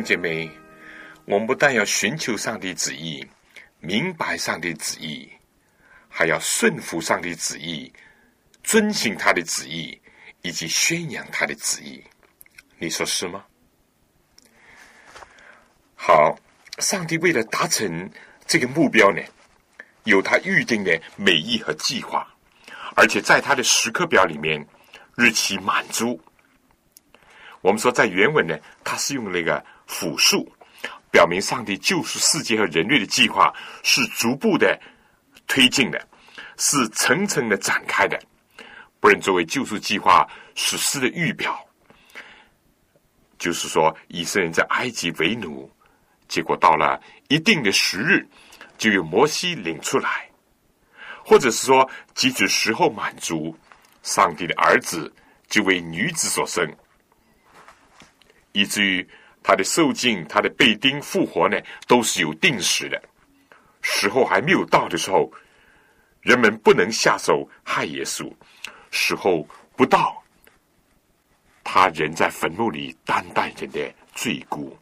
[0.06, 0.48] 姐妹，
[1.24, 3.26] 我们不但要寻求上帝旨意，
[3.80, 5.28] 明白上帝旨意，
[6.08, 7.92] 还要顺服上帝旨意，
[8.62, 10.00] 遵行他的旨意，
[10.42, 12.00] 以及宣扬他的旨意。
[12.78, 13.44] 你说是吗？
[15.96, 16.38] 好，
[16.78, 18.08] 上帝为了达成
[18.46, 19.20] 这个目标呢，
[20.04, 22.32] 有他预定的美意和计划，
[22.94, 24.64] 而且在他的时刻表里面，
[25.16, 26.20] 日期满足。
[27.60, 30.50] 我们说，在原文呢，它是用那个复数，
[31.10, 34.78] 表明上帝救赎世界和人类的计划是逐步的
[35.46, 36.08] 推进的，
[36.58, 38.20] 是层层的展开的，
[39.00, 41.58] 不能作为救赎计划实施的预表。
[43.38, 45.70] 就是说，以色列人在埃及为奴，
[46.26, 48.26] 结果到了一定的时日，
[48.78, 50.28] 就由摩西领出来，
[51.24, 53.54] 或者是说，即使时候满足，
[54.02, 55.12] 上帝的儿子
[55.48, 56.66] 就为女子所生。
[58.52, 59.06] 以至于
[59.48, 63.00] 他的受尽、他的被钉、复活呢，都是有定时的。
[63.80, 65.32] 时候还没有到的时候，
[66.20, 68.28] 人们不能下手害耶稣；
[68.90, 70.20] 时候不到，
[71.62, 74.76] 他仍在坟墓里担待人的罪辜。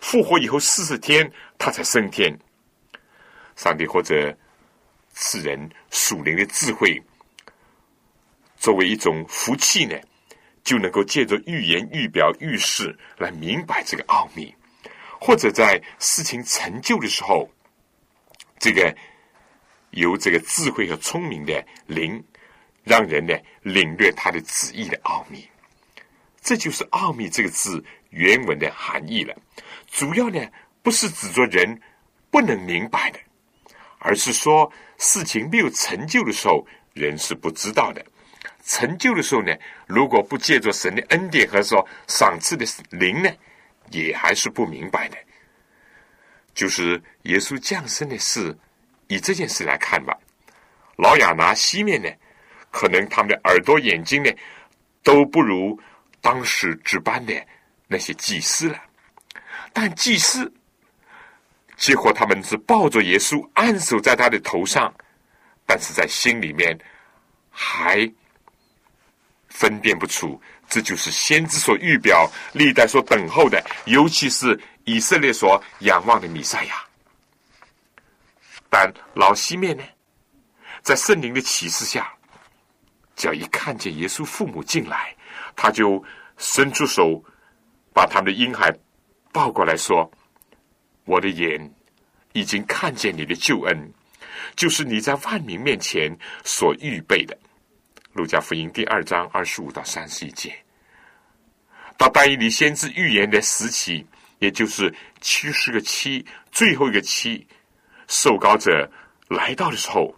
[0.00, 1.28] 复活以后四十天，
[1.58, 2.32] 他才升天。
[3.56, 4.32] 上帝或者
[5.10, 7.02] 赐人属灵的智慧，
[8.56, 9.98] 作为一种福气呢？
[10.68, 14.54] 就能够借着预言、预表、预示来明白这个奥秘，
[15.18, 17.48] 或者在事情成就的时候，
[18.58, 18.94] 这个
[19.92, 22.22] 由这个智慧和聪明的灵，
[22.84, 25.48] 让人呢领略他的旨意的奥秘。
[26.42, 29.34] 这就是“奥秘”这个字原文的含义了。
[29.86, 30.38] 主要呢，
[30.82, 31.80] 不是指着人
[32.30, 33.18] 不能明白的，
[34.00, 38.02] 而是说事情没有成就的时候，人是不知道的；
[38.68, 39.50] 成就的时候呢，
[39.86, 43.30] 如果不借着神的恩典和说赏赐的灵呢，
[43.90, 45.16] 也还是不明白的。
[46.52, 48.54] 就是耶稣降生的事，
[49.06, 50.14] 以这件事来看吧。
[50.96, 52.10] 老亚拿西面呢，
[52.70, 54.30] 可能他们的耳朵、眼睛呢，
[55.02, 55.80] 都不如
[56.20, 57.32] 当时值班的
[57.86, 58.78] 那些祭司了。
[59.72, 60.52] 但祭司，
[61.74, 64.92] 结果他们是抱着耶稣，按手在他的头上，
[65.64, 66.78] 但是在心里面
[67.50, 68.12] 还
[69.48, 76.74] 分辨不出，这就是先知所预表、历代所等候的，尤其是以色列所仰望的弥赛亚。
[78.70, 79.82] 但老西面呢，
[80.82, 82.12] 在圣灵的启示下，
[83.16, 85.14] 只要一看见耶稣父母进来，
[85.56, 86.04] 他就
[86.36, 87.24] 伸出手，
[87.94, 88.72] 把他们的婴孩。
[89.30, 90.10] 抱过来说
[91.04, 91.74] ：“我的眼
[92.32, 93.92] 已经看见你的救恩，
[94.56, 97.38] 就是你在万民面前所预备的。”
[98.18, 100.52] 路加福音第二章二十五到三十一节。
[101.96, 104.04] 到大以里先知预言的时期，
[104.40, 107.46] 也就是七十个七最后一个七，
[108.08, 108.90] 受膏者
[109.28, 110.12] 来到的时候，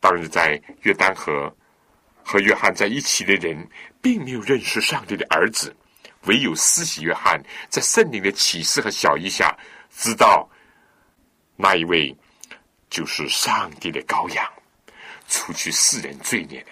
[0.00, 1.54] 当日在约旦河
[2.24, 3.64] 和约翰在一起的人，
[4.00, 5.72] 并没有认识上帝的儿子。
[6.24, 9.56] 唯有施洗约翰在圣灵的启示和小意下，
[9.90, 10.48] 知道
[11.56, 12.16] 那一位
[12.90, 14.51] 就是上帝的羔羊，
[15.32, 16.70] 除去世人罪孽的。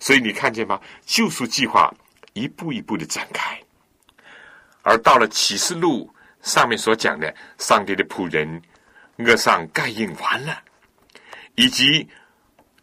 [0.00, 0.80] 所以你看见吗？
[1.04, 1.92] 救赎计划
[2.32, 3.60] 一步一步的展开，
[4.82, 6.10] 而到了启示录
[6.40, 8.62] 上面所讲的，上帝的仆人
[9.18, 10.62] 恶上盖印完了，
[11.56, 12.08] 以及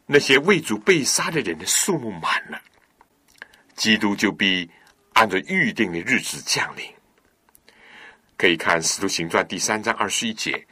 [0.06, 2.62] 那些为主被杀的人的数目满了，
[3.76, 4.70] 基督就必。
[5.14, 6.86] 按照预定的日子降临，
[8.38, 10.66] 可以看《使徒行传》第三章二十一节，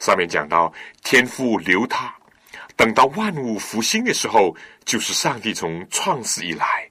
[0.00, 0.72] 上面讲到
[1.04, 2.12] 天父留他，
[2.76, 6.88] 等到万物复兴的时候，就是上帝从创世以来，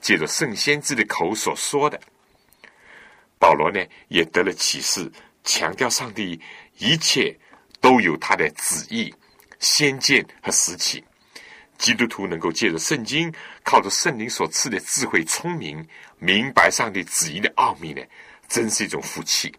[0.00, 1.98] 借着圣先知的口所说的。
[3.38, 5.10] 保罗呢，也得了启示，
[5.44, 6.40] 强调上帝
[6.78, 7.36] 一切
[7.80, 9.12] 都有他的旨意、
[9.58, 11.02] 先见和时期。
[11.78, 13.32] 基督徒能够借着圣经，
[13.64, 15.84] 靠着圣灵所赐的智慧、聪明，
[16.18, 18.00] 明白上帝旨意的奥秘呢，
[18.48, 19.52] 真是一种福气。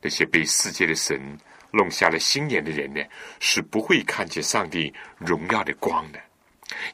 [0.00, 1.38] 那些被世界的神
[1.72, 3.00] 弄瞎了心眼的人呢，
[3.38, 6.18] 是不会看见上帝荣耀的光的，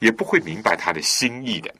[0.00, 1.74] 也不会明白他的心意的。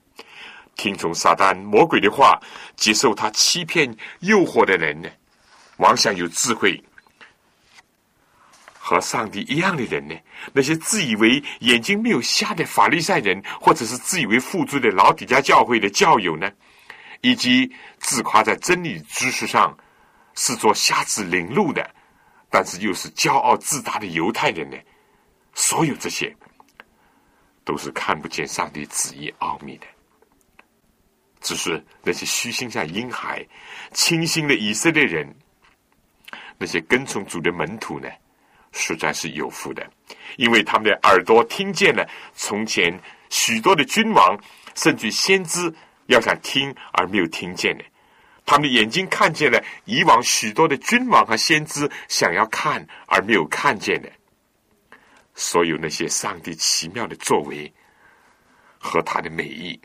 [0.77, 2.39] 听从撒旦魔鬼的话，
[2.77, 5.09] 接受他欺骗诱惑的人呢，
[5.79, 6.83] 妄想有智慧。
[8.79, 10.15] 和上帝一样的人呢？
[10.53, 16.49] 那些自以为眼睛没有瞎的法利赛人，或者是自以为富足的老底家教会的教友呢？
[17.21, 17.69] 以及
[17.99, 19.77] 自夸在真理知识上
[20.37, 21.91] 是做瞎子领路的，
[22.51, 24.77] 但是又是骄傲自大的犹太人呢？
[25.55, 26.35] 所有这些
[27.65, 29.87] 都是看不见上帝旨意奥秘的，
[31.41, 33.47] 只是那些虚心像婴孩、
[33.93, 35.27] 清新的以色列人，
[36.59, 38.09] 那些跟从主的门徒呢？
[38.73, 39.91] 实在是有福的，
[40.37, 42.93] 因为他们的耳朵听见了从前
[43.31, 44.39] 许多的君王，
[44.75, 45.73] 甚至先知
[46.09, 47.85] 要想听而没有听见的；
[48.47, 54.11] 他们的眼睛看见了以往许多的君王和先知想要看而没有看见的。
[55.35, 57.71] 所有那些上帝奇妙的作为
[58.79, 59.79] 和他的美意，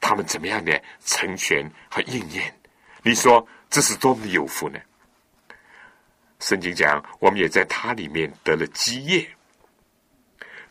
[0.00, 2.52] 他们怎么样的成全和应验？
[3.02, 4.80] 你说这是多么的有福呢？
[6.40, 9.28] 圣经讲，我们也在他里面得了基业。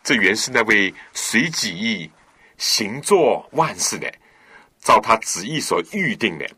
[0.02, 2.10] 这原是那位随己意
[2.56, 4.12] 行作万事的，
[4.80, 6.48] 照他旨意所预定的，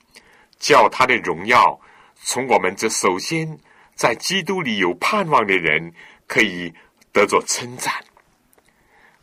[0.58, 1.80] 叫他的荣耀
[2.22, 3.58] 从我们这首先
[3.94, 5.92] 在基督里有盼望的人
[6.26, 6.72] 可以
[7.12, 7.92] 得着称赞。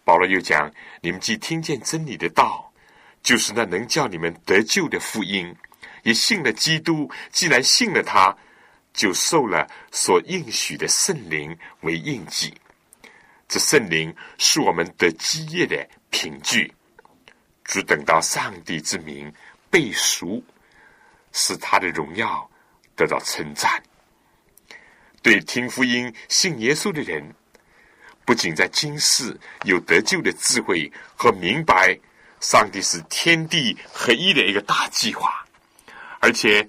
[0.03, 0.71] 保罗又讲：
[1.01, 2.71] 你们既听见真理的道，
[3.21, 5.55] 就是那能叫你们得救的福音，
[6.03, 7.09] 也信了基督。
[7.31, 8.35] 既然信了他。
[8.93, 12.51] 就受了所应许的圣灵为印记，
[13.47, 16.73] 这圣灵是我们的基业的凭据，
[17.67, 19.31] 只等到上帝之名
[19.69, 20.41] 被赎，
[21.33, 22.49] 使他的荣耀
[22.95, 23.83] 得到称赞。
[25.21, 27.35] 对听福音、信耶稣的人，
[28.25, 31.99] 不仅在今世有得救的智慧和明白，
[32.39, 35.45] 上帝是天地合一的一个大计划，
[36.21, 36.67] 而且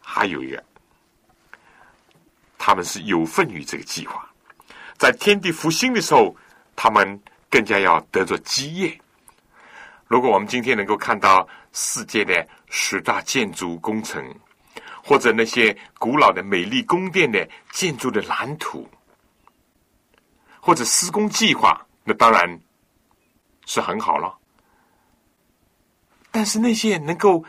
[0.00, 0.64] 还有一个。
[2.56, 4.30] 他们是有份于这个计划。
[4.96, 6.36] 在天地复兴的时候，
[6.76, 7.20] 他们
[7.50, 8.96] 更加要得着基业。
[10.12, 14.22] 如果我们今天能够看到世界的十大建筑工程，
[15.02, 18.86] 或者那些古老的美丽宫殿的建筑的蓝图，
[20.60, 22.60] 或者施工计划，那当然
[23.64, 24.38] 是很好了。
[26.30, 27.42] 但是那些能够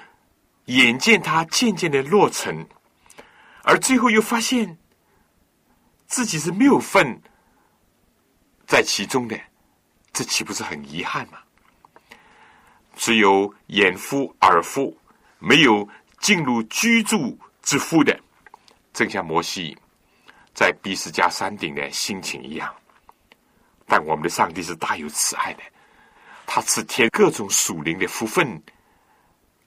[0.67, 2.65] 眼见它渐渐的落成，
[3.63, 4.77] 而最后又发现
[6.07, 7.21] 自己是没有份
[8.65, 9.37] 在其中的，
[10.13, 11.39] 这岂不是很遗憾吗？
[12.95, 14.95] 只有眼夫耳夫，
[15.39, 15.87] 没有
[16.19, 18.17] 进入居住之夫的，
[18.93, 19.77] 正像摩西
[20.53, 22.73] 在比斯加山顶的心情一样。
[23.85, 25.63] 但我们的上帝是大有慈爱的，
[26.45, 28.61] 他赐天各种属灵的福分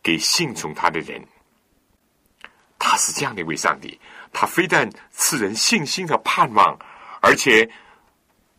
[0.02, 1.22] 给信从他的人。
[2.78, 4.00] 他是这样的一位上帝，
[4.32, 6.78] 他非但赐人信心和盼望，
[7.20, 7.68] 而且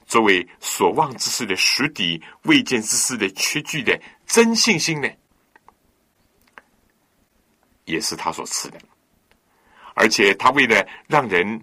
[0.05, 5.09] 作为所望之事的实底、未见之事的确据的真信心呢，
[7.85, 8.79] 也是他所赐的。
[9.95, 11.59] 而且他为了让人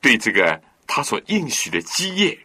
[0.00, 2.36] 对这个他所应许的基业，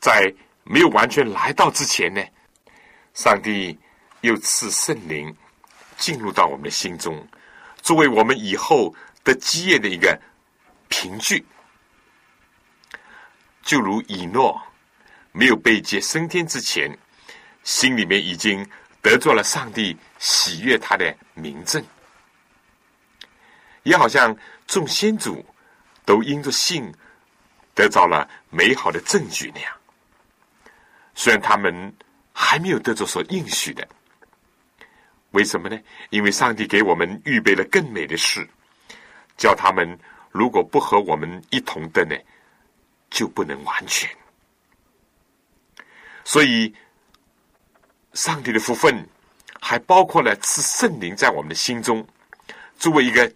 [0.00, 0.34] 在
[0.64, 2.20] 没有完全来到之前呢，
[3.14, 3.78] 上帝
[4.22, 5.32] 又赐圣灵
[5.96, 7.24] 进入到我们的心中。
[7.82, 10.20] 作为我们以后的基业的一个
[10.88, 11.44] 凭据，
[13.62, 14.60] 就如以诺
[15.32, 16.98] 没有被接升天之前，
[17.62, 18.68] 心里面已经
[19.02, 21.84] 得着了上帝喜悦他的名证，
[23.82, 24.36] 也好像
[24.66, 25.44] 众先祖
[26.04, 26.92] 都因着信
[27.74, 29.76] 得着了美好的证据那样。
[31.14, 31.94] 虽然他们
[32.32, 33.86] 还没有得着所应许的。
[35.32, 35.78] 为什么呢？
[36.10, 38.48] 因为上帝给我们预备了更美的事，
[39.36, 39.98] 叫他们
[40.30, 42.16] 如果不和我们一同的呢，
[43.10, 44.10] 就不能完全。
[46.24, 46.74] 所以，
[48.14, 49.06] 上帝的福分
[49.60, 52.06] 还包括了赐圣灵在我们的心中，
[52.78, 53.32] 作为一个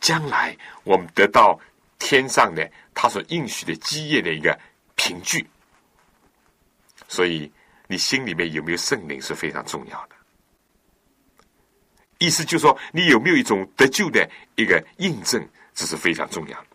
[0.00, 1.58] 将来我们得到
[1.98, 4.58] 天上的他所应许的基业的一个
[4.94, 5.46] 凭据。
[7.08, 7.52] 所以，
[7.86, 10.16] 你心里面有没有圣灵是非常重要的。
[12.18, 16.66] 意思就是说，你有没有一种得救的一个印证，这是非常重要的。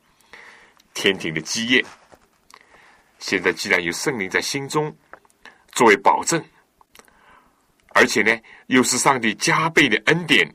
[0.94, 1.84] 天庭的基业，
[3.18, 4.96] 现在既然有圣灵在心中
[5.72, 6.44] 作为保证，
[8.00, 10.50] 而且呢，又是上帝加倍的恩典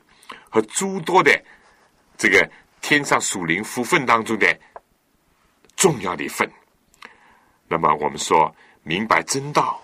[0.48, 1.30] 和诸多的
[2.16, 4.58] 这个天上属灵福分当中的
[5.76, 6.50] 重要的一份，
[7.68, 9.78] 那么我们说明白真道，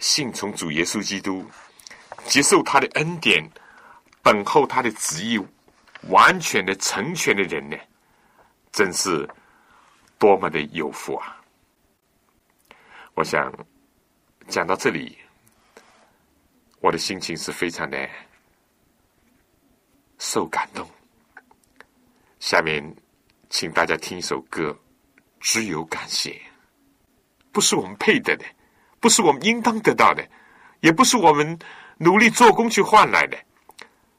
[0.00, 1.46] 信从主耶稣基督，
[2.26, 3.42] 接受他的恩典。
[4.22, 5.40] 等候他的旨意
[6.08, 7.76] 完全的成全的人呢，
[8.72, 9.26] 真是
[10.18, 11.40] 多么的有福啊！
[13.14, 13.54] 我想
[14.48, 15.16] 讲到这里，
[16.86, 18.08] 我的心情是非常的
[20.18, 20.88] 受感动。
[22.38, 22.80] 下面，
[23.50, 24.72] 请大家听一首歌，
[25.40, 26.40] 只有感谢，
[27.50, 28.44] 不是我们配得的，
[29.00, 30.24] 不是我们应当得到的，
[30.78, 31.58] 也不是我们
[31.98, 33.36] 努力做工去换来的。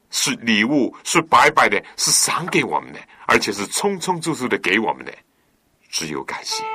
[0.09, 5.17] 是礼物，是白白的，是赏给我们的，而且是充充足足的给我们的，
[5.87, 6.65] 只有感谢。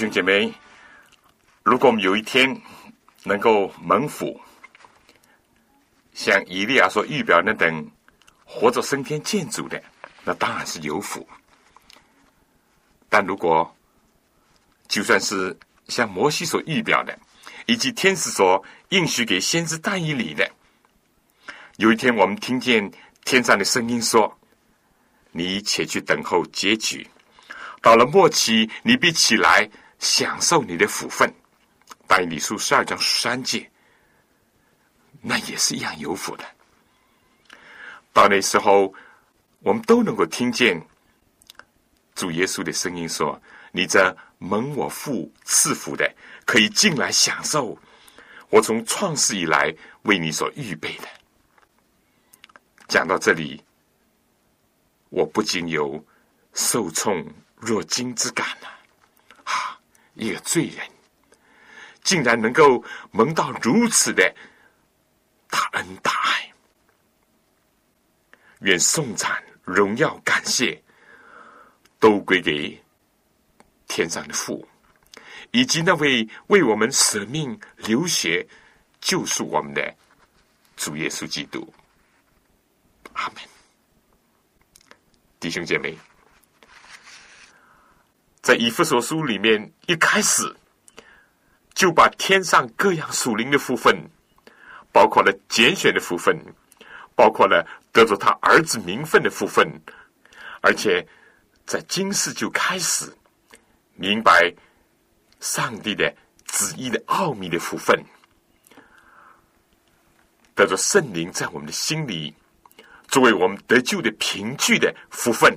[0.00, 0.50] 兄姐妹，
[1.62, 2.58] 如果我们有一天
[3.22, 4.40] 能够蒙福，
[6.14, 7.86] 像以利亚所预表那等
[8.46, 9.82] 活着升天见主的，
[10.24, 11.28] 那当然是有福。
[13.10, 13.76] 但如果
[14.88, 15.54] 就算是
[15.88, 17.18] 像摩西所预表的，
[17.66, 20.50] 以及天使所应许给先知但以理的，
[21.76, 22.90] 有一天我们听见
[23.26, 24.34] 天上的声音说
[25.30, 27.06] ：“你且去等候结局，
[27.82, 29.68] 到了末期，你必起来
[30.00, 31.32] 享受你的福分。”
[32.08, 33.70] 但你书十二章三节，
[35.22, 36.44] 那也是一样有福的。
[38.12, 38.92] 到那时候，
[39.60, 40.84] 我们都能够听见。
[42.16, 43.40] 主耶稣的声音说
[43.70, 46.12] ：“你这蒙我父赐福的，
[46.44, 47.78] 可以进来享受
[48.48, 49.72] 我从创世以来
[50.02, 51.06] 为你所预备的。”
[52.88, 53.62] 讲到这里，
[55.10, 56.04] 我不禁有
[56.54, 57.24] 受宠
[57.56, 58.66] 若惊之感了。
[58.66, 58.79] 啊，
[60.20, 60.86] 一个罪人
[62.04, 64.32] 竟然能够蒙到如此的
[65.48, 66.52] 大恩大爱，
[68.60, 70.80] 愿颂赞、荣耀、感谢。
[71.98, 72.82] 都归给
[73.86, 74.66] 天上的父，
[75.50, 78.48] 以及那位为我们舍命流血
[79.02, 79.94] 救赎我们的
[80.78, 81.70] 主耶稣基督。
[83.12, 83.42] 阿门。
[85.38, 85.94] 弟兄姐妹，
[88.50, 90.42] 在以弗所书里面一开始
[91.72, 93.96] 就把天上各样属灵的福分，
[94.90, 96.36] 包括了拣选的福分，
[97.14, 99.64] 包括了得着他儿子名分的福分，
[100.62, 101.06] 而且。
[101.64, 103.08] 在今世就开始
[103.94, 104.52] 明白
[105.38, 106.12] 上帝的
[106.46, 108.04] 旨意的奥秘的福分，
[110.56, 112.34] 得着圣灵在我们的心里
[113.06, 115.56] 作为我们得救的凭据的福分，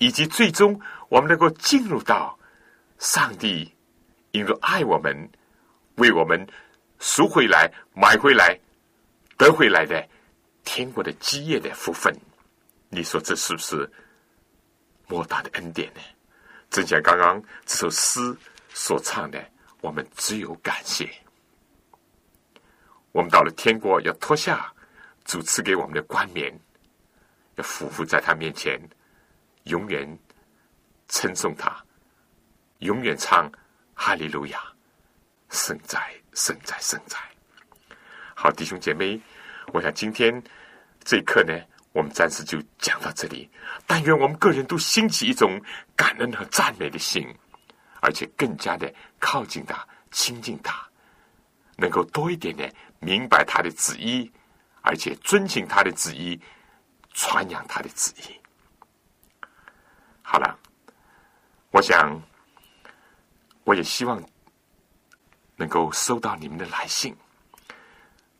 [0.00, 0.80] 以及最终
[1.10, 2.36] 我们能够进入到
[2.98, 3.70] 上帝
[4.32, 5.30] 因着爱我们
[5.96, 6.44] 为我们
[6.98, 8.58] 赎回来、买回来、
[9.36, 10.02] 得回来的
[10.64, 12.14] 天国的基业的福分。
[12.88, 13.88] 你说这是不是？
[15.06, 16.00] 莫大的恩典呢？
[16.70, 18.34] 正像刚刚这首诗
[18.72, 19.44] 所唱的，
[19.82, 21.10] 我们只有感谢。
[23.12, 24.72] 我们到了天国，要脱下
[25.24, 26.58] 主赐给我们的冠冕，
[27.56, 28.80] 要匍匐在他面前，
[29.70, 30.18] 永远
[31.08, 31.82] 称颂他，
[32.80, 33.50] 永远唱
[33.94, 34.60] 哈利路亚，
[35.48, 37.16] 圣哉，圣哉，圣哉！
[38.34, 39.20] 好，弟兄姐妹，
[39.72, 40.42] 我想今天
[41.04, 41.54] 这一刻呢。
[41.92, 43.50] 我们暂时就讲到这里。
[43.84, 45.60] 但愿我们个人都兴起一种
[45.96, 47.26] 感恩和赞美的心，
[48.00, 50.88] 而且更加的靠近他、亲近他，
[51.76, 54.30] 能够多一点的明白他的旨意，
[54.82, 56.40] 而且遵循他的旨意，
[57.12, 58.39] 传扬他的旨意。
[60.32, 60.56] 好了，
[61.72, 62.22] 我想，
[63.64, 64.22] 我也希望
[65.56, 67.16] 能够收到你们的来信，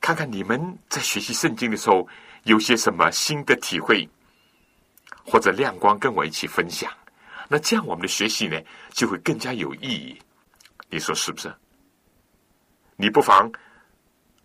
[0.00, 2.06] 看看你们在学习圣经的时候。
[2.44, 4.08] 有些什么新的体会
[5.26, 6.90] 或者亮光，跟我一起分享。
[7.48, 8.58] 那这样我们的学习呢，
[8.92, 10.18] 就会更加有意义。
[10.88, 11.54] 你说是不是？
[12.96, 13.52] 你不妨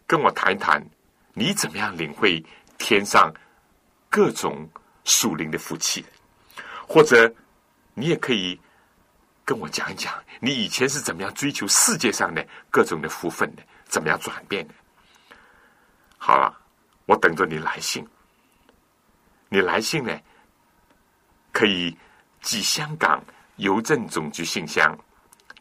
[0.06, 0.86] 跟我谈一谈，
[1.34, 2.43] 你怎么样领会
[2.78, 3.34] 天上
[4.10, 4.70] 各种
[5.06, 6.06] 属灵的福气？
[6.88, 7.33] 或者
[7.93, 8.59] 你也可以
[9.43, 14.73] 跟我讲一讲，你以前是怎么样追求世界上的各种的福分的，怎么样转变的？
[16.17, 16.61] 好了。
[17.07, 18.03] 我等着你来信。
[19.47, 20.19] 你来信呢，
[21.51, 21.95] 可以
[22.41, 23.23] 寄香港
[23.57, 24.97] 邮政总局信箱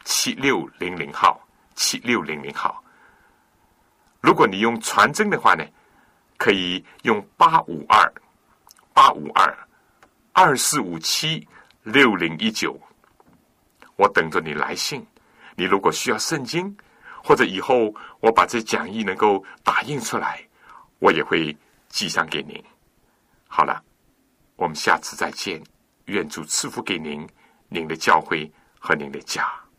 [0.05, 1.39] 七六零零号
[1.75, 2.83] 七六零零号。
[4.23, 5.63] 如果你用传真的话呢，
[6.39, 8.11] 可以用八五二
[8.95, 9.69] 八五二
[10.37, 11.47] 二四五七
[11.85, 12.77] 六零一九。
[13.95, 15.07] 我等着你来信。
[15.55, 16.77] 你如果需要圣经，
[17.23, 20.45] 或者以后我把这讲义能够打印出来。
[20.99, 21.57] 我也会
[21.89, 22.61] 寄上给您。
[23.47, 23.81] 好了，
[24.57, 25.63] 我们下次再见。
[26.07, 27.25] 愿主赐福给您、
[27.69, 29.49] 您的教会和您的家。